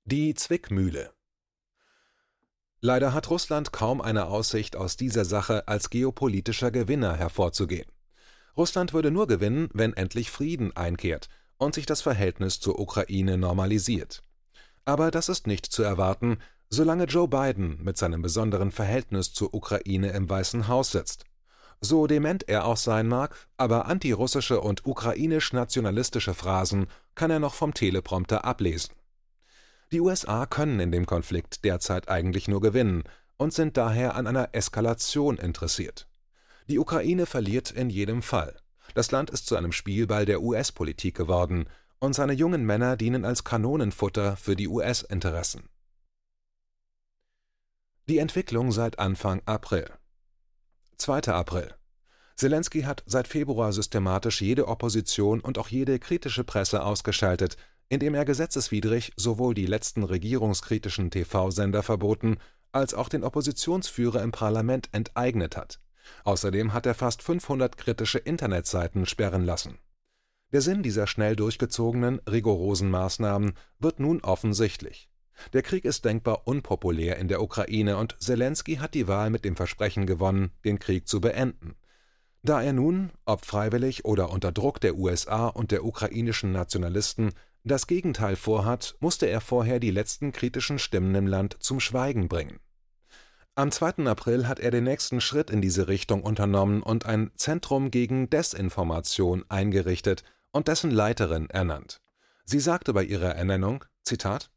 Die 0.05 0.35
Zwickmühle 0.35 1.13
Leider 2.83 3.13
hat 3.13 3.29
Russland 3.29 3.73
kaum 3.73 4.01
eine 4.01 4.27
Aussicht, 4.27 4.75
aus 4.75 4.97
dieser 4.97 5.27
Sache 5.27 5.69
als 5.69 5.91
geopolitischer 5.91 6.71
Gewinner 6.71 7.15
hervorzugehen. 7.15 7.91
Russland 8.61 8.93
würde 8.93 9.11
nur 9.11 9.27
gewinnen, 9.27 9.71
wenn 9.73 9.95
endlich 9.95 10.31
Frieden 10.31 10.77
einkehrt 10.77 11.31
und 11.57 11.75
sich 11.75 11.87
das 11.87 12.03
Verhältnis 12.03 12.61
zur 12.61 12.79
Ukraine 12.79 13.39
normalisiert. 13.39 14.23
Aber 14.85 15.11
das 15.11 15.31
ist 15.31 15.47
nicht 15.47 15.65
zu 15.65 15.83
erwarten, 15.83 16.37
solange 16.69 17.05
Joe 17.05 17.27
Biden 17.27 17.83
mit 17.83 17.97
seinem 17.97 18.21
besonderen 18.21 18.71
Verhältnis 18.71 19.33
zur 19.33 19.55
Ukraine 19.55 20.11
im 20.11 20.29
Weißen 20.29 20.69
Haus 20.69 20.93
sitzt. 20.93 21.25
So 21.81 22.07
dement 22.07 22.51
er 22.51 22.67
auch 22.67 22.77
sein 22.77 23.09
mag, 23.09 23.35
aber 23.57 23.87
antirussische 23.87 24.61
und 24.61 24.85
ukrainisch-nationalistische 24.85 26.35
Phrasen 26.35 26.87
kann 27.15 27.31
er 27.31 27.39
noch 27.39 27.55
vom 27.55 27.73
Teleprompter 27.73 28.45
ablesen. 28.45 28.93
Die 29.91 30.01
USA 30.01 30.45
können 30.45 30.81
in 30.81 30.93
dem 30.93 31.07
Konflikt 31.07 31.65
derzeit 31.65 32.11
eigentlich 32.11 32.47
nur 32.47 32.61
gewinnen 32.61 33.05
und 33.39 33.55
sind 33.55 33.79
daher 33.79 34.17
an 34.17 34.27
einer 34.27 34.51
Eskalation 34.53 35.39
interessiert. 35.39 36.10
Die 36.69 36.79
Ukraine 36.79 37.27
verliert 37.27 37.71
in 37.71 37.91
jedem 37.91 38.23
Fall. 38.23 38.57
Das 38.95 39.11
Land 39.11 39.31
ist 39.31 39.47
zu 39.47 39.57
einem 39.57 39.73
Spielball 39.73 40.27
der 40.27 40.43
US-Politik 40.43 41.17
geworden, 41.17 41.67
und 42.01 42.15
seine 42.15 42.33
jungen 42.33 42.65
Männer 42.65 42.97
dienen 42.97 43.25
als 43.25 43.45
Kanonenfutter 43.45 44.37
für 44.37 44.57
die 44.57 44.69
US-Interessen. 44.69 45.69
Die 48.09 48.19
Entwicklung 48.19 48.73
seit 48.73 48.99
Anfang 48.99 49.43
April 49.45 49.89
2. 50.97 51.29
April 51.29 51.75
Zelensky 52.37 52.83
hat 52.83 53.05
seit 53.07 53.29
Februar 53.29 53.73
systematisch 53.73 54.41
jede 54.41 54.67
Opposition 54.67 55.41
und 55.41 55.59
auch 55.59 55.69
jede 55.69 55.99
kritische 55.99 56.43
Presse 56.43 56.83
ausgeschaltet, 56.83 57.57
indem 57.91 58.15
er 58.15 58.25
gesetzeswidrig 58.25 59.13
sowohl 59.17 59.55
die 59.55 59.67
letzten 59.67 60.03
regierungskritischen 60.03 61.11
TV-Sender 61.11 61.83
verboten 61.83 62.39
als 62.73 62.95
auch 62.95 63.09
den 63.09 63.25
Oppositionsführer 63.25 64.23
im 64.23 64.33
Parlament 64.33 64.89
enteignet 64.93 65.57
hat. 65.57 65.81
Außerdem 66.25 66.73
hat 66.73 66.87
er 66.87 66.95
fast 66.95 67.23
500 67.23 67.77
kritische 67.77 68.19
Internetseiten 68.19 69.07
sperren 69.07 69.45
lassen. 69.45 69.79
Der 70.53 70.61
Sinn 70.61 70.83
dieser 70.83 71.07
schnell 71.07 71.37
durchgezogenen, 71.37 72.21
rigorosen 72.29 72.91
Maßnahmen 72.91 73.55
wird 73.79 74.01
nun 74.01 74.21
offensichtlich. 74.21 75.09
Der 75.53 75.63
Krieg 75.63 75.85
ist 75.85 76.05
denkbar 76.05 76.47
unpopulär 76.47 77.17
in 77.17 77.29
der 77.29 77.43
Ukraine 77.43 77.97
und 77.97 78.17
Zelensky 78.21 78.77
hat 78.77 78.95
die 78.95 79.09
Wahl 79.09 79.31
mit 79.31 79.45
dem 79.45 79.57
Versprechen 79.57 80.07
gewonnen, 80.07 80.51
den 80.65 80.79
Krieg 80.79 81.09
zu 81.09 81.21
beenden. 81.21 81.77
Da 82.43 82.63
er 82.63 82.73
nun, 82.73 83.11
ob 83.27 83.45
freiwillig 83.45 84.05
oder 84.05 84.31
unter 84.31 84.51
Druck 84.51 84.81
der 84.81 84.97
USA 84.97 85.49
und 85.49 85.71
der 85.71 85.85
ukrainischen 85.85 86.53
Nationalisten, 86.53 87.33
das 87.65 87.87
Gegenteil 87.87 88.37
vorhat, 88.37 88.97
musste 89.01 89.27
er 89.27 89.41
vorher 89.41 89.81
die 89.81 89.91
letzten 89.91 90.33
kritischen 90.33 90.79
Stimmen 90.79 91.15
im 91.15 91.27
Land 91.27 91.57
zum 91.61 91.81
Schweigen 91.81 92.29
bringen. 92.29 92.59
Am 93.57 93.71
2. 93.71 94.07
April 94.07 94.47
hat 94.47 94.61
er 94.61 94.71
den 94.71 94.85
nächsten 94.85 95.21
Schritt 95.21 95.51
in 95.51 95.61
diese 95.61 95.89
Richtung 95.89 96.23
unternommen 96.23 96.83
und 96.83 97.07
ein 97.07 97.31
Zentrum 97.35 97.91
gegen 97.91 98.31
Desinformation 98.31 99.45
eingerichtet 99.49 100.23
und 100.53 100.69
dessen 100.69 100.91
Leiterin 100.91 101.51
ernannt. 101.51 102.01
Sie 102.45 102.61
sagte 102.61 102.93
bei 102.93 103.03
ihrer 103.05 103.35
Ernennung, 103.35 103.85
Zitat, 104.03 104.51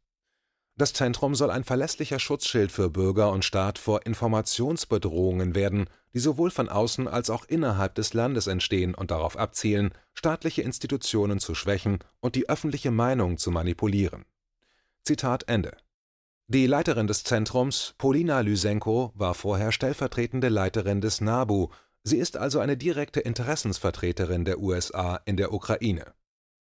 das 0.76 0.92
Zentrum 0.92 1.36
soll 1.36 1.50
ein 1.50 1.62
verlässlicher 1.62 2.18
Schutzschild 2.18 2.72
für 2.72 2.90
Bürger 2.90 3.30
und 3.30 3.44
Staat 3.44 3.78
vor 3.78 4.06
Informationsbedrohungen 4.06 5.54
werden, 5.54 5.88
die 6.14 6.18
sowohl 6.18 6.50
von 6.50 6.68
außen 6.68 7.06
als 7.06 7.30
auch 7.30 7.44
innerhalb 7.44 7.94
des 7.94 8.12
Landes 8.12 8.48
entstehen 8.48 8.94
und 8.94 9.12
darauf 9.12 9.36
abzielen, 9.36 9.92
staatliche 10.14 10.62
Institutionen 10.62 11.38
zu 11.38 11.54
schwächen 11.54 12.00
und 12.20 12.34
die 12.34 12.48
öffentliche 12.48 12.90
Meinung 12.90 13.38
zu 13.38 13.52
manipulieren. 13.52 14.24
Zitat 15.04 15.48
Ende. 15.48 15.76
Die 16.46 16.66
Leiterin 16.66 17.06
des 17.06 17.24
Zentrums, 17.24 17.94
Polina 17.96 18.40
Lysenko, 18.40 19.12
war 19.14 19.32
vorher 19.32 19.72
stellvertretende 19.72 20.50
Leiterin 20.50 21.00
des 21.00 21.22
NABU, 21.22 21.68
sie 22.02 22.18
ist 22.18 22.36
also 22.36 22.60
eine 22.60 22.76
direkte 22.76 23.20
Interessensvertreterin 23.20 24.44
der 24.44 24.60
USA 24.60 25.16
in 25.24 25.38
der 25.38 25.54
Ukraine. 25.54 26.12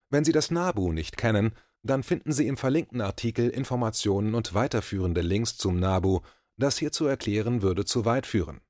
Wenn 0.10 0.26
Sie 0.26 0.32
das 0.32 0.50
NABU 0.50 0.94
nicht 0.94 1.16
kennen, 1.16 1.52
dann 1.84 2.02
finden 2.02 2.32
Sie 2.32 2.48
im 2.48 2.58
verlinkten 2.58 3.02
Artikel 3.02 3.50
Informationen 3.50 4.34
und 4.34 4.56
weiterführende 4.56 5.22
Links 5.22 5.58
zum 5.58 5.80
NABU, 5.80 6.22
das 6.58 6.80
hier 6.80 6.92
zu 6.92 7.06
erklären 7.06 7.62
würde 7.62 7.86
zu 7.86 8.04
weit 8.04 8.26
führen. 8.26 8.62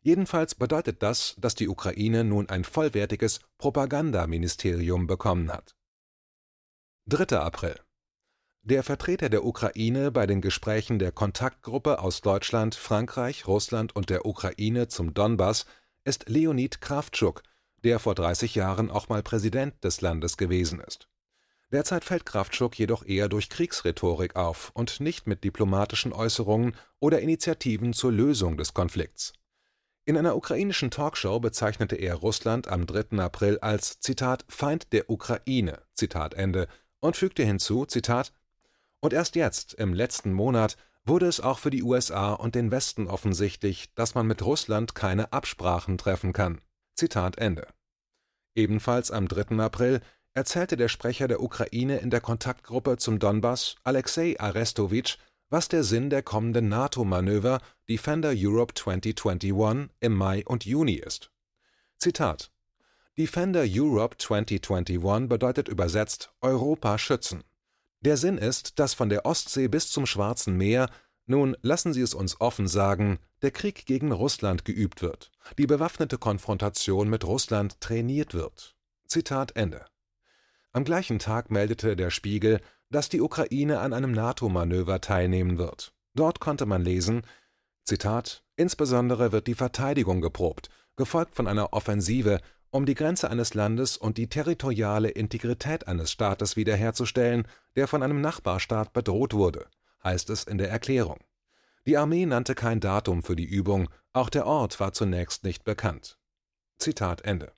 Jedenfalls 0.00 0.56
bedeutet 0.56 1.04
das, 1.04 1.36
dass 1.38 1.54
die 1.54 1.68
Ukraine 1.68 2.24
nun 2.24 2.48
ein 2.48 2.64
vollwertiges 2.64 3.40
Propagandaministerium 3.58 5.06
bekommen 5.06 5.52
hat. 5.52 5.76
3. 7.06 7.38
April 7.38 7.76
Der 8.70 8.82
Vertreter 8.82 9.30
der 9.30 9.46
Ukraine 9.46 10.12
bei 10.12 10.26
den 10.26 10.42
Gesprächen 10.42 10.98
der 10.98 11.10
Kontaktgruppe 11.10 12.00
aus 12.00 12.20
Deutschland, 12.20 12.74
Frankreich, 12.74 13.46
Russland 13.46 13.96
und 13.96 14.10
der 14.10 14.26
Ukraine 14.26 14.88
zum 14.88 15.14
Donbass 15.14 15.64
ist 16.04 16.28
Leonid 16.28 16.82
Kravtschuk, 16.82 17.42
der 17.82 17.98
vor 17.98 18.14
30 18.14 18.54
Jahren 18.56 18.90
auch 18.90 19.08
mal 19.08 19.22
Präsident 19.22 19.82
des 19.84 20.02
Landes 20.02 20.36
gewesen 20.36 20.80
ist. 20.86 21.08
Derzeit 21.72 22.04
fällt 22.04 22.26
Kraftschuk 22.26 22.78
jedoch 22.78 23.06
eher 23.06 23.30
durch 23.30 23.48
Kriegsrhetorik 23.48 24.36
auf 24.36 24.70
und 24.74 25.00
nicht 25.00 25.26
mit 25.26 25.44
diplomatischen 25.44 26.12
Äußerungen 26.12 26.76
oder 27.00 27.20
Initiativen 27.20 27.94
zur 27.94 28.12
Lösung 28.12 28.58
des 28.58 28.74
Konflikts. 28.74 29.32
In 30.04 30.18
einer 30.18 30.36
ukrainischen 30.36 30.90
Talkshow 30.90 31.40
bezeichnete 31.40 31.96
er 31.96 32.16
Russland 32.16 32.68
am 32.68 32.84
3. 32.84 33.18
April 33.18 33.60
als 33.60 33.98
Zitat 34.00 34.44
Feind 34.46 34.92
der 34.92 35.08
Ukraine 35.08 35.80
Zitat 35.94 36.34
Ende 36.34 36.68
und 37.00 37.16
fügte 37.16 37.42
hinzu 37.44 37.86
Zitat 37.86 38.34
Und 39.00 39.12
erst 39.12 39.36
jetzt, 39.36 39.74
im 39.74 39.94
letzten 39.94 40.32
Monat, 40.32 40.76
wurde 41.04 41.26
es 41.26 41.40
auch 41.40 41.58
für 41.58 41.70
die 41.70 41.82
USA 41.82 42.32
und 42.32 42.54
den 42.54 42.70
Westen 42.70 43.06
offensichtlich, 43.06 43.92
dass 43.94 44.14
man 44.14 44.26
mit 44.26 44.42
Russland 44.44 44.94
keine 44.94 45.32
Absprachen 45.32 45.98
treffen 45.98 46.32
kann. 46.32 46.60
Zitat 46.94 47.38
Ende. 47.38 47.66
Ebenfalls 48.54 49.10
am 49.10 49.28
3. 49.28 49.56
April 49.62 50.00
erzählte 50.34 50.76
der 50.76 50.88
Sprecher 50.88 51.28
der 51.28 51.42
Ukraine 51.42 51.98
in 51.98 52.10
der 52.10 52.20
Kontaktgruppe 52.20 52.96
zum 52.98 53.18
Donbass, 53.18 53.76
Alexei 53.84 54.38
Arestowitsch, 54.38 55.16
was 55.50 55.68
der 55.68 55.82
Sinn 55.82 56.10
der 56.10 56.22
kommenden 56.22 56.68
NATO-Manöver 56.68 57.60
Defender 57.88 58.32
Europe 58.36 58.74
2021 58.74 59.90
im 60.00 60.14
Mai 60.14 60.44
und 60.44 60.66
Juni 60.66 60.94
ist. 60.94 61.30
Zitat 61.96 62.52
Defender 63.16 63.64
Europe 63.66 64.16
2021 64.18 65.28
bedeutet 65.28 65.68
übersetzt 65.68 66.32
Europa 66.40 66.98
schützen. 66.98 67.42
Der 68.00 68.16
Sinn 68.16 68.38
ist, 68.38 68.78
dass 68.78 68.94
von 68.94 69.08
der 69.08 69.26
Ostsee 69.26 69.68
bis 69.68 69.90
zum 69.90 70.06
Schwarzen 70.06 70.56
Meer, 70.56 70.88
nun 71.26 71.56
lassen 71.62 71.92
Sie 71.92 72.00
es 72.00 72.14
uns 72.14 72.40
offen 72.40 72.68
sagen, 72.68 73.18
der 73.42 73.50
Krieg 73.50 73.86
gegen 73.86 74.12
Russland 74.12 74.64
geübt 74.64 75.02
wird, 75.02 75.32
die 75.58 75.66
bewaffnete 75.66 76.16
Konfrontation 76.16 77.10
mit 77.10 77.24
Russland 77.24 77.80
trainiert 77.80 78.34
wird. 78.34 78.76
Zitat 79.06 79.56
Ende. 79.56 79.84
Am 80.72 80.84
gleichen 80.84 81.18
Tag 81.18 81.50
meldete 81.50 81.96
der 81.96 82.10
Spiegel, 82.10 82.60
dass 82.90 83.08
die 83.08 83.20
Ukraine 83.20 83.80
an 83.80 83.92
einem 83.92 84.12
NATO-Manöver 84.12 85.00
teilnehmen 85.00 85.58
wird. 85.58 85.92
Dort 86.14 86.40
konnte 86.40 86.66
man 86.66 86.82
lesen: 86.82 87.22
Zitat: 87.84 88.44
Insbesondere 88.56 89.32
wird 89.32 89.46
die 89.46 89.54
Verteidigung 89.54 90.20
geprobt, 90.20 90.68
gefolgt 90.96 91.34
von 91.34 91.46
einer 91.46 91.72
Offensive, 91.72 92.40
um 92.70 92.86
die 92.86 92.94
Grenze 92.94 93.30
eines 93.30 93.54
Landes 93.54 93.96
und 93.96 94.18
die 94.18 94.28
territoriale 94.28 95.08
Integrität 95.08 95.88
eines 95.88 96.10
Staates 96.10 96.56
wiederherzustellen, 96.56 97.46
der 97.76 97.88
von 97.88 98.02
einem 98.02 98.20
Nachbarstaat 98.20 98.92
bedroht 98.92 99.34
wurde, 99.34 99.66
heißt 100.04 100.30
es 100.30 100.44
in 100.44 100.58
der 100.58 100.70
Erklärung. 100.70 101.18
Die 101.86 101.96
Armee 101.96 102.26
nannte 102.26 102.54
kein 102.54 102.80
Datum 102.80 103.22
für 103.22 103.36
die 103.36 103.46
Übung, 103.46 103.88
auch 104.12 104.28
der 104.28 104.46
Ort 104.46 104.78
war 104.80 104.92
zunächst 104.92 105.44
nicht 105.44 105.64
bekannt. 105.64 106.18
Zitat 106.76 107.22
Ende. 107.22 107.52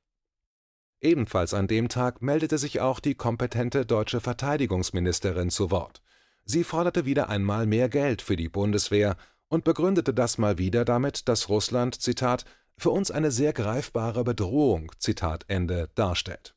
Ebenfalls 1.01 1.55
an 1.55 1.67
dem 1.67 1.89
Tag 1.89 2.23
meldete 2.23 2.59
sich 2.59 2.81
auch 2.81 3.01
die 3.01 3.15
kompetente 3.15 3.87
deutsche 3.87 4.21
Verteidigungsministerin 4.21 5.51
zu 5.51 5.71
Wort. 5.71 6.03
Sie 6.45 6.63
forderte 6.63 7.07
wieder 7.07 7.29
einmal 7.29 7.67
mehr 7.67 7.89
Geld 7.89 8.23
für 8.23 8.37
die 8.37 8.49
Bundeswehr 8.49 9.17
und 9.49 9.65
begründete 9.65 10.15
das 10.15 10.39
mal 10.39 10.59
wieder 10.59 10.85
damit, 10.85 11.29
dass 11.29 11.49
Russland, 11.49 12.01
Zitat, 12.01 12.45
für 12.81 12.91
uns 12.91 13.11
eine 13.11 13.31
sehr 13.31 13.53
greifbare 13.53 14.25
Bedrohung, 14.25 14.93
Zitat 14.99 15.45
Ende, 15.49 15.91
darstellt. 15.95 16.55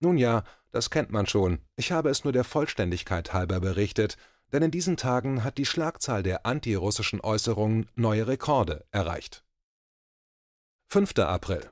Nun 0.00 0.18
ja, 0.18 0.44
das 0.70 0.90
kennt 0.90 1.10
man 1.10 1.26
schon, 1.26 1.60
ich 1.76 1.92
habe 1.92 2.10
es 2.10 2.24
nur 2.24 2.32
der 2.32 2.44
Vollständigkeit 2.44 3.32
halber 3.32 3.60
berichtet, 3.60 4.16
denn 4.52 4.62
in 4.62 4.70
diesen 4.70 4.96
Tagen 4.96 5.44
hat 5.44 5.58
die 5.58 5.66
Schlagzahl 5.66 6.22
der 6.22 6.44
antirussischen 6.44 7.20
Äußerungen 7.20 7.88
neue 7.94 8.26
Rekorde 8.26 8.84
erreicht. 8.90 9.44
5. 10.88 11.18
April 11.18 11.70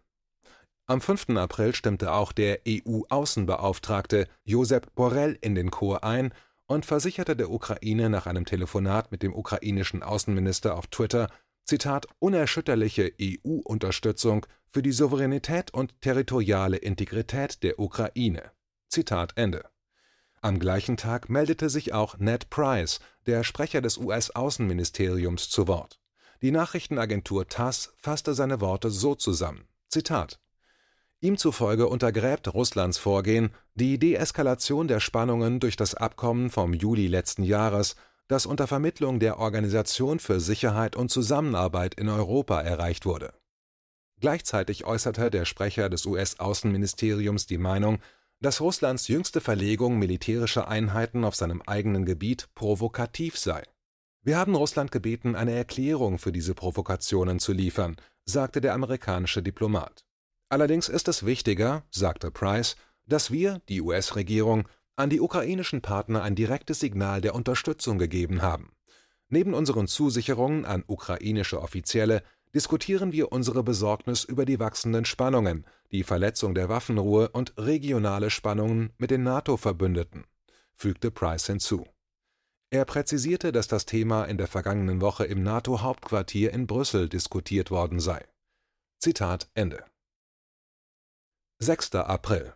am 0.90 1.00
5. 1.00 1.36
April 1.36 1.72
stimmte 1.72 2.10
auch 2.10 2.32
der 2.32 2.62
EU-Außenbeauftragte 2.66 4.26
Josep 4.42 4.92
Borrell 4.96 5.38
in 5.40 5.54
den 5.54 5.70
Chor 5.70 6.02
ein 6.02 6.34
und 6.66 6.84
versicherte 6.84 7.36
der 7.36 7.48
Ukraine 7.52 8.10
nach 8.10 8.26
einem 8.26 8.44
Telefonat 8.44 9.12
mit 9.12 9.22
dem 9.22 9.32
ukrainischen 9.32 10.02
Außenminister 10.02 10.74
auf 10.74 10.88
Twitter: 10.88 11.28
„Zitat 11.70 12.08
unerschütterliche 12.18 13.12
EU-Unterstützung 13.22 14.44
für 14.72 14.82
die 14.82 14.90
Souveränität 14.90 15.72
und 15.72 16.00
territoriale 16.00 16.78
Integrität 16.78 17.62
der 17.62 17.78
Ukraine. 17.78 18.50
Zitat 18.88 19.34
Ende. 19.36 19.62
Am 20.42 20.58
gleichen 20.58 20.96
Tag 20.96 21.28
meldete 21.30 21.70
sich 21.70 21.92
auch 21.92 22.18
Ned 22.18 22.50
Price, 22.50 22.98
der 23.26 23.44
Sprecher 23.44 23.80
des 23.80 23.98
US-Außenministeriums, 23.98 25.48
zu 25.48 25.68
Wort. 25.68 26.00
Die 26.42 26.50
Nachrichtenagentur 26.50 27.46
TASS 27.46 27.94
fasste 27.98 28.34
seine 28.34 28.60
Worte 28.60 28.90
so 28.90 29.14
zusammen: 29.14 29.68
Zitat 29.86 30.40
Ihm 31.20 31.38
zufolge 31.38 31.86
untergräbt 31.86 32.52
Russlands 32.52 32.98
Vorgehen 32.98 33.54
die 33.76 34.00
Deeskalation 34.00 34.88
der 34.88 34.98
Spannungen 34.98 35.60
durch 35.60 35.76
das 35.76 35.94
Abkommen 35.94 36.50
vom 36.50 36.74
Juli 36.74 37.06
letzten 37.06 37.44
Jahres, 37.44 37.94
das 38.30 38.46
unter 38.46 38.68
Vermittlung 38.68 39.18
der 39.18 39.40
Organisation 39.40 40.20
für 40.20 40.38
Sicherheit 40.38 40.94
und 40.94 41.10
Zusammenarbeit 41.10 41.94
in 41.94 42.08
Europa 42.08 42.60
erreicht 42.60 43.04
wurde. 43.04 43.34
Gleichzeitig 44.20 44.84
äußerte 44.84 45.32
der 45.32 45.44
Sprecher 45.44 45.88
des 45.88 46.06
US-Außenministeriums 46.06 47.46
die 47.46 47.58
Meinung, 47.58 47.98
dass 48.38 48.60
Russlands 48.60 49.08
jüngste 49.08 49.40
Verlegung 49.40 49.98
militärischer 49.98 50.68
Einheiten 50.68 51.24
auf 51.24 51.34
seinem 51.34 51.60
eigenen 51.62 52.04
Gebiet 52.04 52.48
provokativ 52.54 53.36
sei. 53.36 53.64
Wir 54.22 54.38
haben 54.38 54.54
Russland 54.54 54.92
gebeten, 54.92 55.34
eine 55.34 55.52
Erklärung 55.52 56.18
für 56.18 56.30
diese 56.30 56.54
Provokationen 56.54 57.40
zu 57.40 57.52
liefern, 57.52 57.96
sagte 58.26 58.60
der 58.60 58.74
amerikanische 58.74 59.42
Diplomat. 59.42 60.04
Allerdings 60.48 60.88
ist 60.88 61.08
es 61.08 61.26
wichtiger, 61.26 61.82
sagte 61.90 62.30
Price, 62.30 62.76
dass 63.06 63.32
wir, 63.32 63.60
die 63.68 63.80
US-Regierung, 63.80 64.68
an 65.00 65.10
die 65.10 65.20
ukrainischen 65.20 65.82
Partner 65.82 66.22
ein 66.22 66.34
direktes 66.34 66.80
Signal 66.80 67.20
der 67.20 67.34
Unterstützung 67.34 67.98
gegeben 67.98 68.42
haben. 68.42 68.72
Neben 69.28 69.54
unseren 69.54 69.86
Zusicherungen 69.86 70.64
an 70.64 70.84
ukrainische 70.86 71.60
Offizielle 71.60 72.22
diskutieren 72.54 73.12
wir 73.12 73.32
unsere 73.32 73.62
Besorgnis 73.62 74.24
über 74.24 74.44
die 74.44 74.58
wachsenden 74.58 75.04
Spannungen, 75.04 75.66
die 75.92 76.02
Verletzung 76.02 76.54
der 76.54 76.68
Waffenruhe 76.68 77.28
und 77.30 77.54
regionale 77.56 78.30
Spannungen 78.30 78.92
mit 78.98 79.10
den 79.10 79.22
NATO-Verbündeten, 79.22 80.24
fügte 80.74 81.10
Price 81.10 81.46
hinzu. 81.46 81.86
Er 82.70 82.84
präzisierte, 82.84 83.52
dass 83.52 83.68
das 83.68 83.86
Thema 83.86 84.24
in 84.24 84.38
der 84.38 84.46
vergangenen 84.46 85.00
Woche 85.00 85.24
im 85.24 85.42
NATO-Hauptquartier 85.42 86.52
in 86.52 86.66
Brüssel 86.66 87.08
diskutiert 87.08 87.70
worden 87.70 88.00
sei. 88.00 88.24
Zitat 88.98 89.48
Ende 89.54 89.84
6. 91.58 91.94
April 91.96 92.54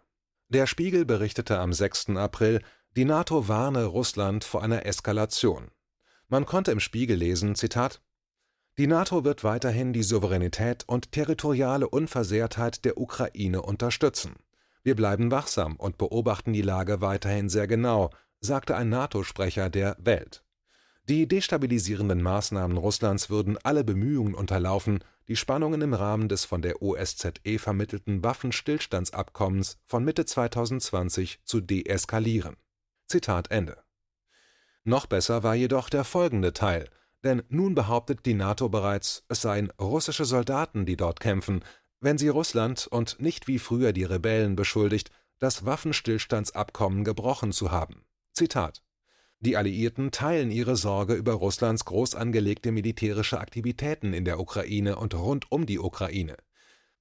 Der 0.55 0.69
Spiegel 0.69 1.05
berichtete 1.05 1.59
am 1.59 1.73
6. 1.73 2.11
April, 2.11 2.61
die 2.97 3.05
NATO 3.05 3.49
warne 3.49 3.87
Russland 3.87 4.45
vor 4.45 4.63
einer 4.63 4.87
Eskalation. 4.87 5.73
Man 6.29 6.47
konnte 6.47 6.71
im 6.71 6.79
Spiegel 6.79 7.17
lesen, 7.17 7.57
Zitat, 7.57 8.01
die 8.79 8.87
NATO 8.87 9.25
wird 9.25 9.43
weiterhin 9.43 9.93
die 9.93 10.05
Souveränität 10.05 10.85
und 10.87 11.11
territoriale 11.11 11.89
Unversehrtheit 11.89 12.85
der 12.85 12.99
Ukraine 12.99 13.63
unterstützen. 13.63 14.37
Wir 14.85 14.95
bleiben 14.95 15.33
wachsam 15.33 15.75
und 15.75 15.99
beobachten 15.99 16.53
die 16.53 16.63
Lage 16.63 17.01
weiterhin 17.01 17.49
sehr 17.49 17.67
genau, 17.67 18.11
sagte 18.39 18.77
ein 18.77 18.91
NATO-Sprecher 18.91 19.71
der 19.71 19.97
Welt. 19.99 20.45
Die 21.09 21.27
destabilisierenden 21.27 22.23
Maßnahmen 22.23 22.77
Russlands 22.77 23.29
würden 23.29 23.59
alle 23.65 23.83
Bemühungen 23.83 24.35
unterlaufen, 24.35 25.03
die 25.29 25.37
Spannungen 25.37 25.81
im 25.81 25.95
Rahmen 25.95 26.29
des 26.29 26.45
von 26.45 26.63
der 26.63 26.83
OSZE 26.83 27.59
vermittelten 27.59 28.23
Waffenstillstandsabkommens 28.23 29.79
von 29.87 30.05
Mitte 30.05 30.27
2020 30.27 31.41
zu 31.45 31.61
deeskalieren. 31.61 32.57
Zitat 33.07 33.51
Ende. 33.51 33.83
Noch 34.85 35.07
besser 35.07 35.43
war 35.43 35.55
jedoch 35.55 35.89
der 35.89 36.05
folgende 36.05 36.53
Teil, 36.53 36.91
denn 37.23 37.43
nun 37.49 37.75
behauptet 37.75 38.27
die 38.27 38.35
NATO 38.35 38.69
bereits, 38.69 39.25
es 39.29 39.41
seien 39.41 39.71
russische 39.81 40.27
Soldaten, 40.27 40.85
die 40.85 40.97
dort 40.97 41.21
kämpfen, 41.21 41.65
wenn 42.01 42.19
sie 42.19 42.29
Russland 42.29 42.87
und 42.87 43.19
nicht 43.19 43.49
wie 43.49 43.59
früher 43.59 43.95
die 43.95 44.05
Rebellen 44.05 44.57
beschuldigt, 44.57 45.11
das 45.39 45.65
Waffenstillstandsabkommen 45.65 47.03
gebrochen 47.03 47.53
zu 47.53 47.71
haben. 47.71 48.05
Zitat 48.33 48.84
die 49.45 49.57
Alliierten 49.57 50.11
teilen 50.11 50.51
ihre 50.51 50.75
Sorge 50.75 51.15
über 51.15 51.35
Russlands 51.35 51.85
groß 51.85 52.15
angelegte 52.15 52.73
militärische 52.73 53.39
Aktivitäten 53.39 54.15
in 54.15 54.25
der 54.25 54.41
Ukraine 54.41 54.97
und 54.97 55.15
rund 55.15 55.53
um 55.53 55.67
die 55.67 55.79
Ukraine. 55.79 56.37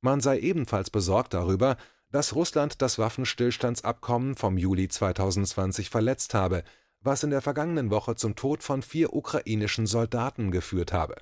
Man 0.01 0.19
sei 0.19 0.39
ebenfalls 0.39 0.89
besorgt 0.89 1.33
darüber, 1.33 1.77
dass 2.11 2.35
Russland 2.35 2.81
das 2.81 2.99
Waffenstillstandsabkommen 2.99 4.35
vom 4.35 4.57
Juli 4.57 4.89
2020 4.89 5.89
verletzt 5.89 6.33
habe, 6.33 6.63
was 6.99 7.23
in 7.23 7.29
der 7.29 7.41
vergangenen 7.41 7.89
Woche 7.89 8.15
zum 8.15 8.35
Tod 8.35 8.61
von 8.61 8.81
vier 8.81 9.13
ukrainischen 9.13 9.87
Soldaten 9.87 10.51
geführt 10.51 10.91
habe. 10.91 11.15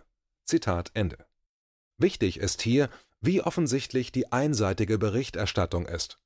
Zitat 0.46 0.90
Ende. 0.96 1.18
Wichtig 1.98 2.40
ist 2.40 2.64
hier, 2.64 2.90
wie 3.22 3.42
offensichtlich 3.42 4.12
die 4.12 4.32
einseitige 4.32 4.98
Berichterstattung 4.98 5.86
ist. 5.86 6.20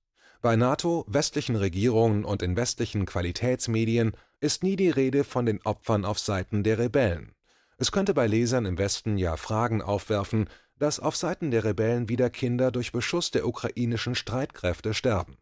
Bei 0.45 0.55
NATO, 0.55 1.05
westlichen 1.07 1.55
Regierungen 1.55 2.23
und 2.23 2.43
in 2.43 2.55
westlichen 2.55 3.07
Qualitätsmedien 3.07 4.11
ist 4.41 4.61
nie 4.61 4.75
die 4.75 4.91
Rede 4.91 5.23
von 5.23 5.47
den 5.47 5.59
Opfern 5.63 6.05
auf 6.05 6.19
Seiten 6.19 6.63
der 6.63 6.77
Rebellen. 6.77 7.33
Es 7.79 7.91
könnte 7.91 8.13
bei 8.13 8.27
Lesern 8.27 8.67
im 8.67 8.77
Westen 8.77 9.17
ja 9.17 9.37
Fragen 9.37 9.81
aufwerfen, 9.81 10.47
dass 10.77 10.99
auf 10.99 11.15
Seiten 11.15 11.49
der 11.49 11.63
Rebellen 11.63 12.09
wieder 12.09 12.29
Kinder 12.29 12.69
durch 12.69 12.91
Beschuss 12.91 13.31
der 13.31 13.47
ukrainischen 13.47 14.13
Streitkräfte 14.13 14.93
sterben. 14.93 15.37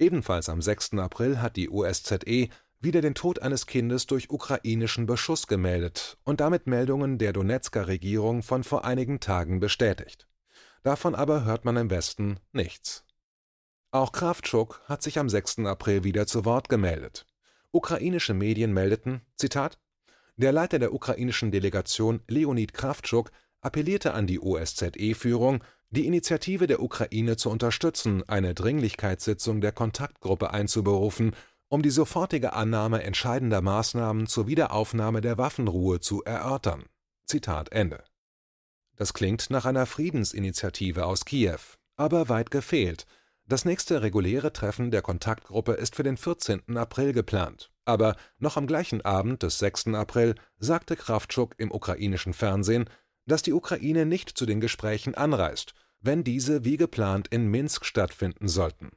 Ebenfalls 0.00 0.48
am 0.48 0.60
6. 0.60 0.94
April 0.94 1.40
hat 1.40 1.54
die 1.54 1.70
OSZE 1.70 2.48
wieder 2.80 3.00
den 3.00 3.14
Tod 3.14 3.42
eines 3.42 3.66
Kindes 3.66 4.08
durch 4.08 4.28
ukrainischen 4.28 5.06
Beschuss 5.06 5.46
gemeldet 5.46 6.18
und 6.24 6.40
damit 6.40 6.66
Meldungen 6.66 7.16
der 7.18 7.32
Donetsker 7.32 7.86
Regierung 7.86 8.42
von 8.42 8.64
vor 8.64 8.84
einigen 8.84 9.20
Tagen 9.20 9.60
bestätigt. 9.60 10.26
Davon 10.82 11.14
aber 11.14 11.44
hört 11.44 11.64
man 11.64 11.76
im 11.76 11.90
Westen 11.90 12.40
nichts. 12.50 13.04
Auch 13.94 14.12
Kravtschuk 14.12 14.80
hat 14.86 15.02
sich 15.02 15.18
am 15.18 15.28
6. 15.28 15.66
April 15.66 16.02
wieder 16.02 16.26
zu 16.26 16.46
Wort 16.46 16.70
gemeldet. 16.70 17.26
Ukrainische 17.72 18.32
Medien 18.32 18.72
meldeten, 18.72 19.20
Zitat, 19.36 19.78
der 20.36 20.50
Leiter 20.50 20.78
der 20.78 20.94
ukrainischen 20.94 21.50
Delegation 21.50 22.22
Leonid 22.26 22.72
Kravtschuk 22.72 23.30
appellierte 23.60 24.14
an 24.14 24.26
die 24.26 24.40
OSZE-Führung, 24.40 25.62
die 25.90 26.06
Initiative 26.06 26.66
der 26.66 26.82
Ukraine 26.82 27.36
zu 27.36 27.50
unterstützen, 27.50 28.26
eine 28.26 28.54
Dringlichkeitssitzung 28.54 29.60
der 29.60 29.72
Kontaktgruppe 29.72 30.52
einzuberufen, 30.52 31.36
um 31.68 31.82
die 31.82 31.90
sofortige 31.90 32.54
Annahme 32.54 33.02
entscheidender 33.02 33.60
Maßnahmen 33.60 34.26
zur 34.26 34.46
Wiederaufnahme 34.46 35.20
der 35.20 35.36
Waffenruhe 35.36 36.00
zu 36.00 36.24
erörtern. 36.24 36.86
Zitat 37.26 37.70
Ende. 37.72 38.02
Das 38.96 39.12
klingt 39.12 39.50
nach 39.50 39.66
einer 39.66 39.84
Friedensinitiative 39.84 41.04
aus 41.04 41.26
Kiew, 41.26 41.60
aber 41.96 42.30
weit 42.30 42.50
gefehlt– 42.50 43.04
das 43.52 43.66
nächste 43.66 44.00
reguläre 44.00 44.54
Treffen 44.54 44.90
der 44.90 45.02
Kontaktgruppe 45.02 45.72
ist 45.72 45.94
für 45.94 46.02
den 46.02 46.16
14. 46.16 46.74
April 46.74 47.12
geplant, 47.12 47.70
aber 47.84 48.16
noch 48.38 48.56
am 48.56 48.66
gleichen 48.66 49.02
Abend 49.02 49.42
des 49.42 49.58
6. 49.58 49.88
April 49.88 50.36
sagte 50.56 50.96
Krawtschuk 50.96 51.54
im 51.58 51.70
ukrainischen 51.70 52.32
Fernsehen, 52.32 52.88
dass 53.26 53.42
die 53.42 53.52
Ukraine 53.52 54.06
nicht 54.06 54.30
zu 54.30 54.46
den 54.46 54.62
Gesprächen 54.62 55.14
anreist, 55.14 55.74
wenn 56.00 56.24
diese 56.24 56.64
wie 56.64 56.78
geplant 56.78 57.28
in 57.28 57.46
Minsk 57.46 57.84
stattfinden 57.84 58.48
sollten. 58.48 58.92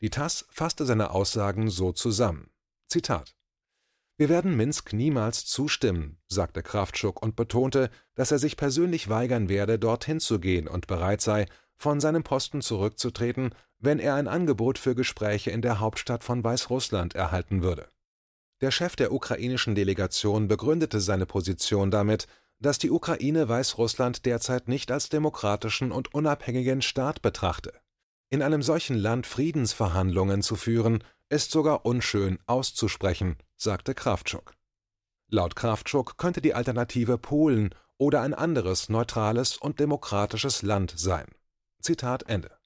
Die 0.00 0.08
TASS 0.08 0.46
fasste 0.48 0.86
seine 0.86 1.10
Aussagen 1.10 1.68
so 1.68 1.92
zusammen. 1.92 2.50
Zitat 2.88 3.36
Wir 4.16 4.30
werden 4.30 4.56
Minsk 4.56 4.94
niemals 4.94 5.44
zustimmen, 5.44 6.16
sagte 6.28 6.62
Krawtschuk 6.62 7.22
und 7.22 7.36
betonte, 7.36 7.90
dass 8.14 8.32
er 8.32 8.38
sich 8.38 8.56
persönlich 8.56 9.10
weigern 9.10 9.50
werde, 9.50 9.78
dorthin 9.78 10.18
zu 10.18 10.40
gehen 10.40 10.66
und 10.66 10.86
bereit 10.86 11.20
sei, 11.20 11.44
von 11.76 12.00
seinem 12.00 12.22
Posten 12.22 12.62
zurückzutreten, 12.62 13.54
wenn 13.82 13.98
er 13.98 14.14
ein 14.14 14.28
Angebot 14.28 14.78
für 14.78 14.94
Gespräche 14.94 15.50
in 15.50 15.60
der 15.60 15.80
Hauptstadt 15.80 16.24
von 16.24 16.42
Weißrussland 16.42 17.14
erhalten 17.14 17.62
würde. 17.62 17.88
Der 18.62 18.70
Chef 18.70 18.94
der 18.94 19.12
ukrainischen 19.12 19.74
Delegation 19.74 20.46
begründete 20.46 21.00
seine 21.00 21.26
Position 21.26 21.90
damit, 21.90 22.28
dass 22.60 22.78
die 22.78 22.92
Ukraine 22.92 23.48
Weißrussland 23.48 24.24
derzeit 24.24 24.68
nicht 24.68 24.92
als 24.92 25.08
demokratischen 25.08 25.90
und 25.90 26.14
unabhängigen 26.14 26.80
Staat 26.80 27.22
betrachte. 27.22 27.72
In 28.30 28.40
einem 28.40 28.62
solchen 28.62 28.96
Land 28.96 29.26
Friedensverhandlungen 29.26 30.42
zu 30.42 30.54
führen, 30.54 31.02
ist 31.28 31.50
sogar 31.50 31.84
unschön 31.84 32.38
auszusprechen, 32.46 33.36
sagte 33.56 33.94
Krawtschuk. 33.94 34.54
Laut 35.28 35.56
Krawtschuk 35.56 36.18
könnte 36.18 36.40
die 36.40 36.54
Alternative 36.54 37.18
Polen 37.18 37.74
oder 37.98 38.20
ein 38.20 38.34
anderes 38.34 38.88
neutrales 38.88 39.56
und 39.56 39.80
demokratisches 39.80 40.62
Land 40.62 40.94
sein. 40.96 41.26
Zitat 41.80 42.28
Ende. 42.28 42.61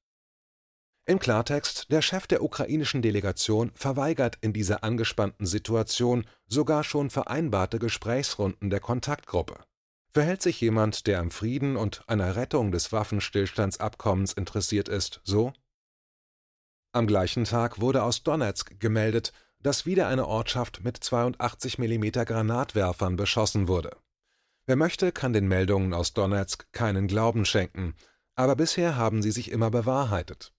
Im 1.08 1.20
Klartext, 1.20 1.92
der 1.92 2.02
Chef 2.02 2.26
der 2.26 2.42
ukrainischen 2.42 3.00
Delegation 3.00 3.70
verweigert 3.76 4.38
in 4.40 4.52
dieser 4.52 4.82
angespannten 4.82 5.46
Situation 5.46 6.26
sogar 6.48 6.82
schon 6.82 7.10
vereinbarte 7.10 7.78
Gesprächsrunden 7.78 8.70
der 8.70 8.80
Kontaktgruppe. 8.80 9.60
Verhält 10.12 10.42
sich 10.42 10.60
jemand, 10.60 11.06
der 11.06 11.20
am 11.20 11.30
Frieden 11.30 11.76
und 11.76 12.02
einer 12.08 12.34
Rettung 12.34 12.72
des 12.72 12.90
Waffenstillstandsabkommens 12.90 14.32
interessiert 14.32 14.88
ist, 14.88 15.20
so? 15.22 15.52
Am 16.90 17.06
gleichen 17.06 17.44
Tag 17.44 17.80
wurde 17.80 18.02
aus 18.02 18.24
Donetsk 18.24 18.80
gemeldet, 18.80 19.32
dass 19.60 19.86
wieder 19.86 20.08
eine 20.08 20.26
Ortschaft 20.26 20.82
mit 20.82 20.96
82 20.96 21.78
mm 21.78 22.24
Granatwerfern 22.24 23.14
beschossen 23.14 23.68
wurde. 23.68 23.96
Wer 24.66 24.74
möchte, 24.76 25.12
kann 25.12 25.32
den 25.32 25.46
Meldungen 25.46 25.94
aus 25.94 26.14
Donetsk 26.14 26.66
keinen 26.72 27.06
Glauben 27.06 27.44
schenken, 27.44 27.94
aber 28.34 28.56
bisher 28.56 28.96
haben 28.96 29.22
sie 29.22 29.30
sich 29.30 29.52
immer 29.52 29.70
bewahrheitet. 29.70 30.52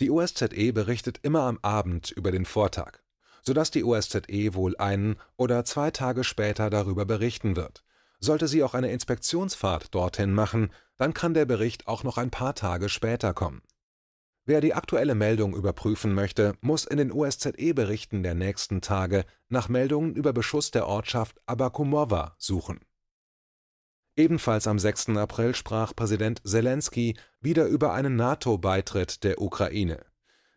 Die 0.00 0.10
OSZE 0.10 0.72
berichtet 0.72 1.18
immer 1.22 1.42
am 1.42 1.58
Abend 1.62 2.12
über 2.12 2.30
den 2.30 2.44
Vortag, 2.44 2.98
sodass 3.42 3.70
die 3.70 3.82
OSZE 3.82 4.54
wohl 4.54 4.76
einen 4.76 5.16
oder 5.36 5.64
zwei 5.64 5.90
Tage 5.90 6.22
später 6.22 6.70
darüber 6.70 7.04
berichten 7.04 7.56
wird. 7.56 7.84
Sollte 8.20 8.46
sie 8.46 8.62
auch 8.62 8.74
eine 8.74 8.92
Inspektionsfahrt 8.92 9.94
dorthin 9.94 10.32
machen, 10.32 10.70
dann 10.96 11.14
kann 11.14 11.34
der 11.34 11.46
Bericht 11.46 11.86
auch 11.88 12.04
noch 12.04 12.18
ein 12.18 12.30
paar 12.30 12.54
Tage 12.54 12.88
später 12.88 13.34
kommen. 13.34 13.62
Wer 14.44 14.60
die 14.60 14.72
aktuelle 14.72 15.14
Meldung 15.14 15.54
überprüfen 15.54 16.14
möchte, 16.14 16.54
muss 16.60 16.84
in 16.84 16.96
den 16.96 17.12
OSZE-Berichten 17.12 18.22
der 18.22 18.34
nächsten 18.34 18.80
Tage 18.80 19.24
nach 19.48 19.68
Meldungen 19.68 20.14
über 20.14 20.32
Beschuss 20.32 20.70
der 20.70 20.86
Ortschaft 20.86 21.36
Abakumowa 21.46 22.34
suchen. 22.38 22.80
Ebenfalls 24.18 24.66
am 24.66 24.80
6. 24.80 25.10
April 25.10 25.54
sprach 25.54 25.94
Präsident 25.94 26.42
Zelensky 26.44 27.16
wieder 27.40 27.66
über 27.66 27.92
einen 27.92 28.16
NATO-Beitritt 28.16 29.22
der 29.22 29.40
Ukraine. 29.40 30.04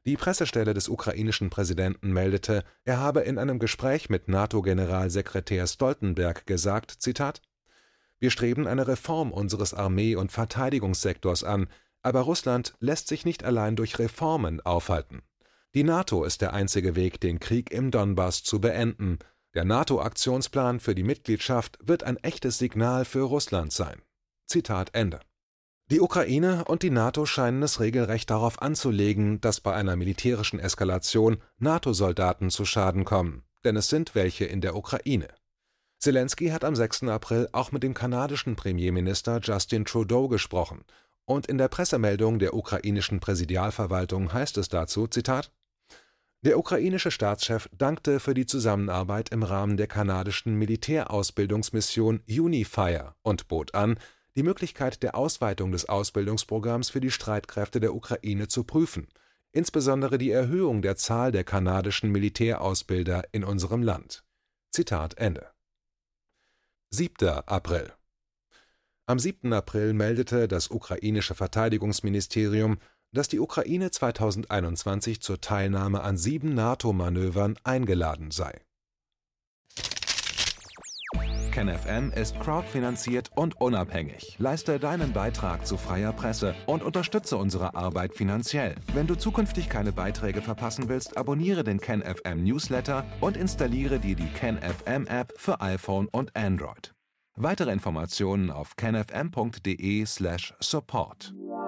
Die 0.04 0.18
Pressestelle 0.18 0.74
des 0.74 0.90
ukrainischen 0.90 1.52
Präsidenten 1.52 2.12
meldete, 2.12 2.64
er 2.86 2.98
habe 2.98 3.20
in 3.20 3.38
einem 3.38 3.60
Gespräch 3.60 4.10
mit 4.10 4.28
NATO-Generalsekretär 4.28 5.68
Stoltenberg 5.68 6.48
gesagt: 6.48 6.90
Zitat, 7.04 7.44
Wir 8.18 8.32
streben 8.32 8.66
eine 8.66 8.88
Reform 8.88 9.32
unseres 9.32 9.76
Armee- 9.76 10.16
und 10.16 10.32
Verteidigungssektors 10.32 11.44
an, 11.44 11.68
aber 12.02 12.22
Russland 12.22 12.74
lässt 12.80 13.10
sich 13.10 13.26
nicht 13.26 13.44
allein 13.44 13.76
durch 13.76 14.00
Reformen 14.00 14.60
aufhalten. 14.62 15.22
Die 15.76 15.84
NATO 15.84 16.24
ist 16.24 16.42
der 16.42 16.54
einzige 16.54 16.96
Weg, 16.96 17.22
den 17.22 17.40
Krieg 17.40 17.70
im 17.70 17.92
Donbass 17.92 18.42
zu 18.42 18.60
beenden, 18.60 19.20
der 19.54 19.66
NATO-Aktionsplan 19.66 20.80
für 20.80 20.96
die 20.96 21.04
Mitgliedschaft 21.04 21.78
wird 21.82 22.04
ein 22.04 22.18
echtes 22.18 22.58
Signal 22.58 23.06
für 23.06 23.22
Russland 23.22 23.74
sein. 23.74 24.02
Zitat 24.48 24.94
Ende. 24.94 25.20
Die 25.90 26.00
Ukraine 26.00 26.64
und 26.66 26.84
die 26.84 26.90
NATO 26.90 27.26
scheinen 27.26 27.62
es 27.64 27.82
regelrecht 27.82 28.30
darauf 28.30 28.62
anzulegen, 28.62 29.42
dass 29.42 29.60
bei 29.60 29.74
einer 29.74 29.98
militärischen 29.98 30.60
Eskalation 30.60 31.42
NATO-Soldaten 31.58 32.50
zu 32.50 32.64
Schaden 32.64 33.04
kommen, 33.04 33.44
denn 33.66 33.76
es 33.76 33.90
sind 33.90 34.16
welche 34.16 34.46
in 34.46 34.62
der 34.62 34.76
Ukraine. 34.78 35.28
Zelensky 36.00 36.48
hat 36.48 36.64
am 36.64 36.76
6. 36.76 37.04
April 37.04 37.50
auch 37.52 37.74
mit 37.74 37.84
dem 37.84 37.94
kanadischen 37.94 38.56
Premierminister 38.56 39.40
Justin 39.44 39.84
Trudeau 39.84 40.30
gesprochen, 40.30 40.86
und 41.26 41.48
in 41.48 41.58
der 41.58 41.68
Pressemeldung 41.68 42.40
der 42.40 42.54
ukrainischen 42.54 43.20
Präsidialverwaltung 43.20 44.34
heißt 44.34 44.58
es 44.58 44.70
dazu, 44.70 45.08
Zitat, 45.08 45.52
der 46.44 46.58
ukrainische 46.58 47.12
Staatschef 47.12 47.70
dankte 47.78 48.20
für 48.20 48.34
die 48.34 48.48
Zusammenarbeit 48.48 49.30
im 49.30 49.44
Rahmen 49.44 49.78
der 49.78 49.86
kanadischen 49.88 50.56
Militärausbildungsmission 50.56 52.22
Unifier 52.28 53.16
und 53.22 53.48
bot 53.48 53.76
an, 53.76 54.00
die 54.36 54.44
Möglichkeit 54.44 55.04
der 55.04 55.16
Ausweitung 55.16 55.72
des 55.72 55.88
Ausbildungsprogramms 55.88 56.90
für 56.90 57.02
die 57.02 57.12
Streitkräfte 57.12 57.80
der 57.80 57.94
Ukraine 57.94 58.48
zu 58.48 58.64
prüfen, 58.64 59.08
insbesondere 59.52 60.18
die 60.18 60.32
Erhöhung 60.32 60.82
der 60.82 60.96
Zahl 60.96 61.32
der 61.32 61.44
kanadischen 61.44 62.12
Militärausbilder 62.12 63.26
in 63.32 63.44
unserem 63.44 63.84
Land. 63.84 64.24
Zitat 64.72 65.18
Ende. 65.18 65.48
7. 66.90 67.28
April 67.46 67.94
Am 69.06 69.20
7. 69.20 69.54
April 69.54 69.94
meldete 69.94 70.48
das 70.48 70.70
ukrainische 70.70 71.36
Verteidigungsministerium 71.36 72.80
dass 73.14 73.28
die 73.28 73.40
Ukraine 73.40 73.92
2021 73.92 75.22
zur 75.22 75.42
Teilnahme 75.42 76.02
an 76.02 76.18
sieben 76.18 76.54
NATO-Manövern 76.54 77.58
eingeladen 77.64 78.32
sei. 78.32 78.62
KenFM 81.52 82.12
ist 82.12 82.40
crowdfinanziert 82.40 83.32
und 83.36 83.60
unabhängig. 83.60 84.38
Leiste 84.40 84.80
deinen 84.80 85.12
Beitrag 85.12 85.68
zu 85.68 85.76
freier 85.78 86.14
Presse 86.14 86.56
und 86.66 86.82
unterstütze 86.82 87.36
unsere 87.36 87.76
Arbeit 87.76 88.16
finanziell. 88.16 88.76
Wenn 88.94 89.08
du 89.08 89.16
zukünftig 89.16 89.68
keine 89.68 89.92
Beiträge 89.92 90.42
verpassen 90.42 90.88
willst, 90.88 91.18
abonniere 91.18 91.66
den 91.66 91.82
KenFM 91.82 92.42
Newsletter 92.44 93.04
und 93.20 93.36
installiere 93.36 94.00
dir 94.00 94.16
die 94.16 94.30
KenFM 94.30 95.08
App 95.08 95.34
für 95.36 95.60
iPhone 95.60 96.08
und 96.08 96.34
Android. 96.38 96.94
Weitere 97.36 97.72
Informationen 97.72 98.50
auf 98.50 98.78
kenfm.de/support. 98.78 101.34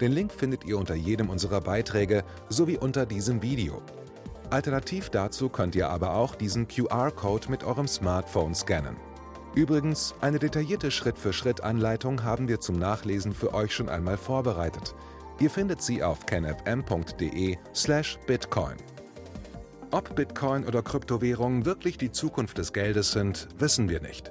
Den 0.00 0.12
Link 0.12 0.32
findet 0.32 0.64
ihr 0.64 0.78
unter 0.78 0.94
jedem 0.94 1.28
unserer 1.28 1.60
Beiträge 1.60 2.24
sowie 2.48 2.78
unter 2.78 3.04
diesem 3.04 3.42
Video. 3.42 3.82
Alternativ 4.48 5.10
dazu 5.10 5.48
könnt 5.48 5.74
ihr 5.74 5.90
aber 5.90 6.14
auch 6.14 6.34
diesen 6.34 6.66
QR-Code 6.66 7.50
mit 7.50 7.64
eurem 7.64 7.86
Smartphone 7.86 8.54
scannen. 8.54 8.96
Übrigens, 9.54 10.14
eine 10.20 10.38
detaillierte 10.38 10.90
Schritt-für-Schritt-Anleitung 10.90 12.24
haben 12.24 12.48
wir 12.48 12.60
zum 12.60 12.78
Nachlesen 12.78 13.34
für 13.34 13.52
euch 13.52 13.74
schon 13.74 13.88
einmal 13.88 14.16
vorbereitet. 14.16 14.94
Ihr 15.38 15.50
findet 15.50 15.82
sie 15.82 16.02
auf 16.02 16.26
canfm.de/bitcoin. 16.26 18.76
Ob 19.90 20.14
Bitcoin 20.14 20.66
oder 20.66 20.82
Kryptowährungen 20.82 21.64
wirklich 21.64 21.98
die 21.98 22.12
Zukunft 22.12 22.58
des 22.58 22.72
Geldes 22.72 23.12
sind, 23.12 23.48
wissen 23.58 23.88
wir 23.88 24.00
nicht. 24.00 24.30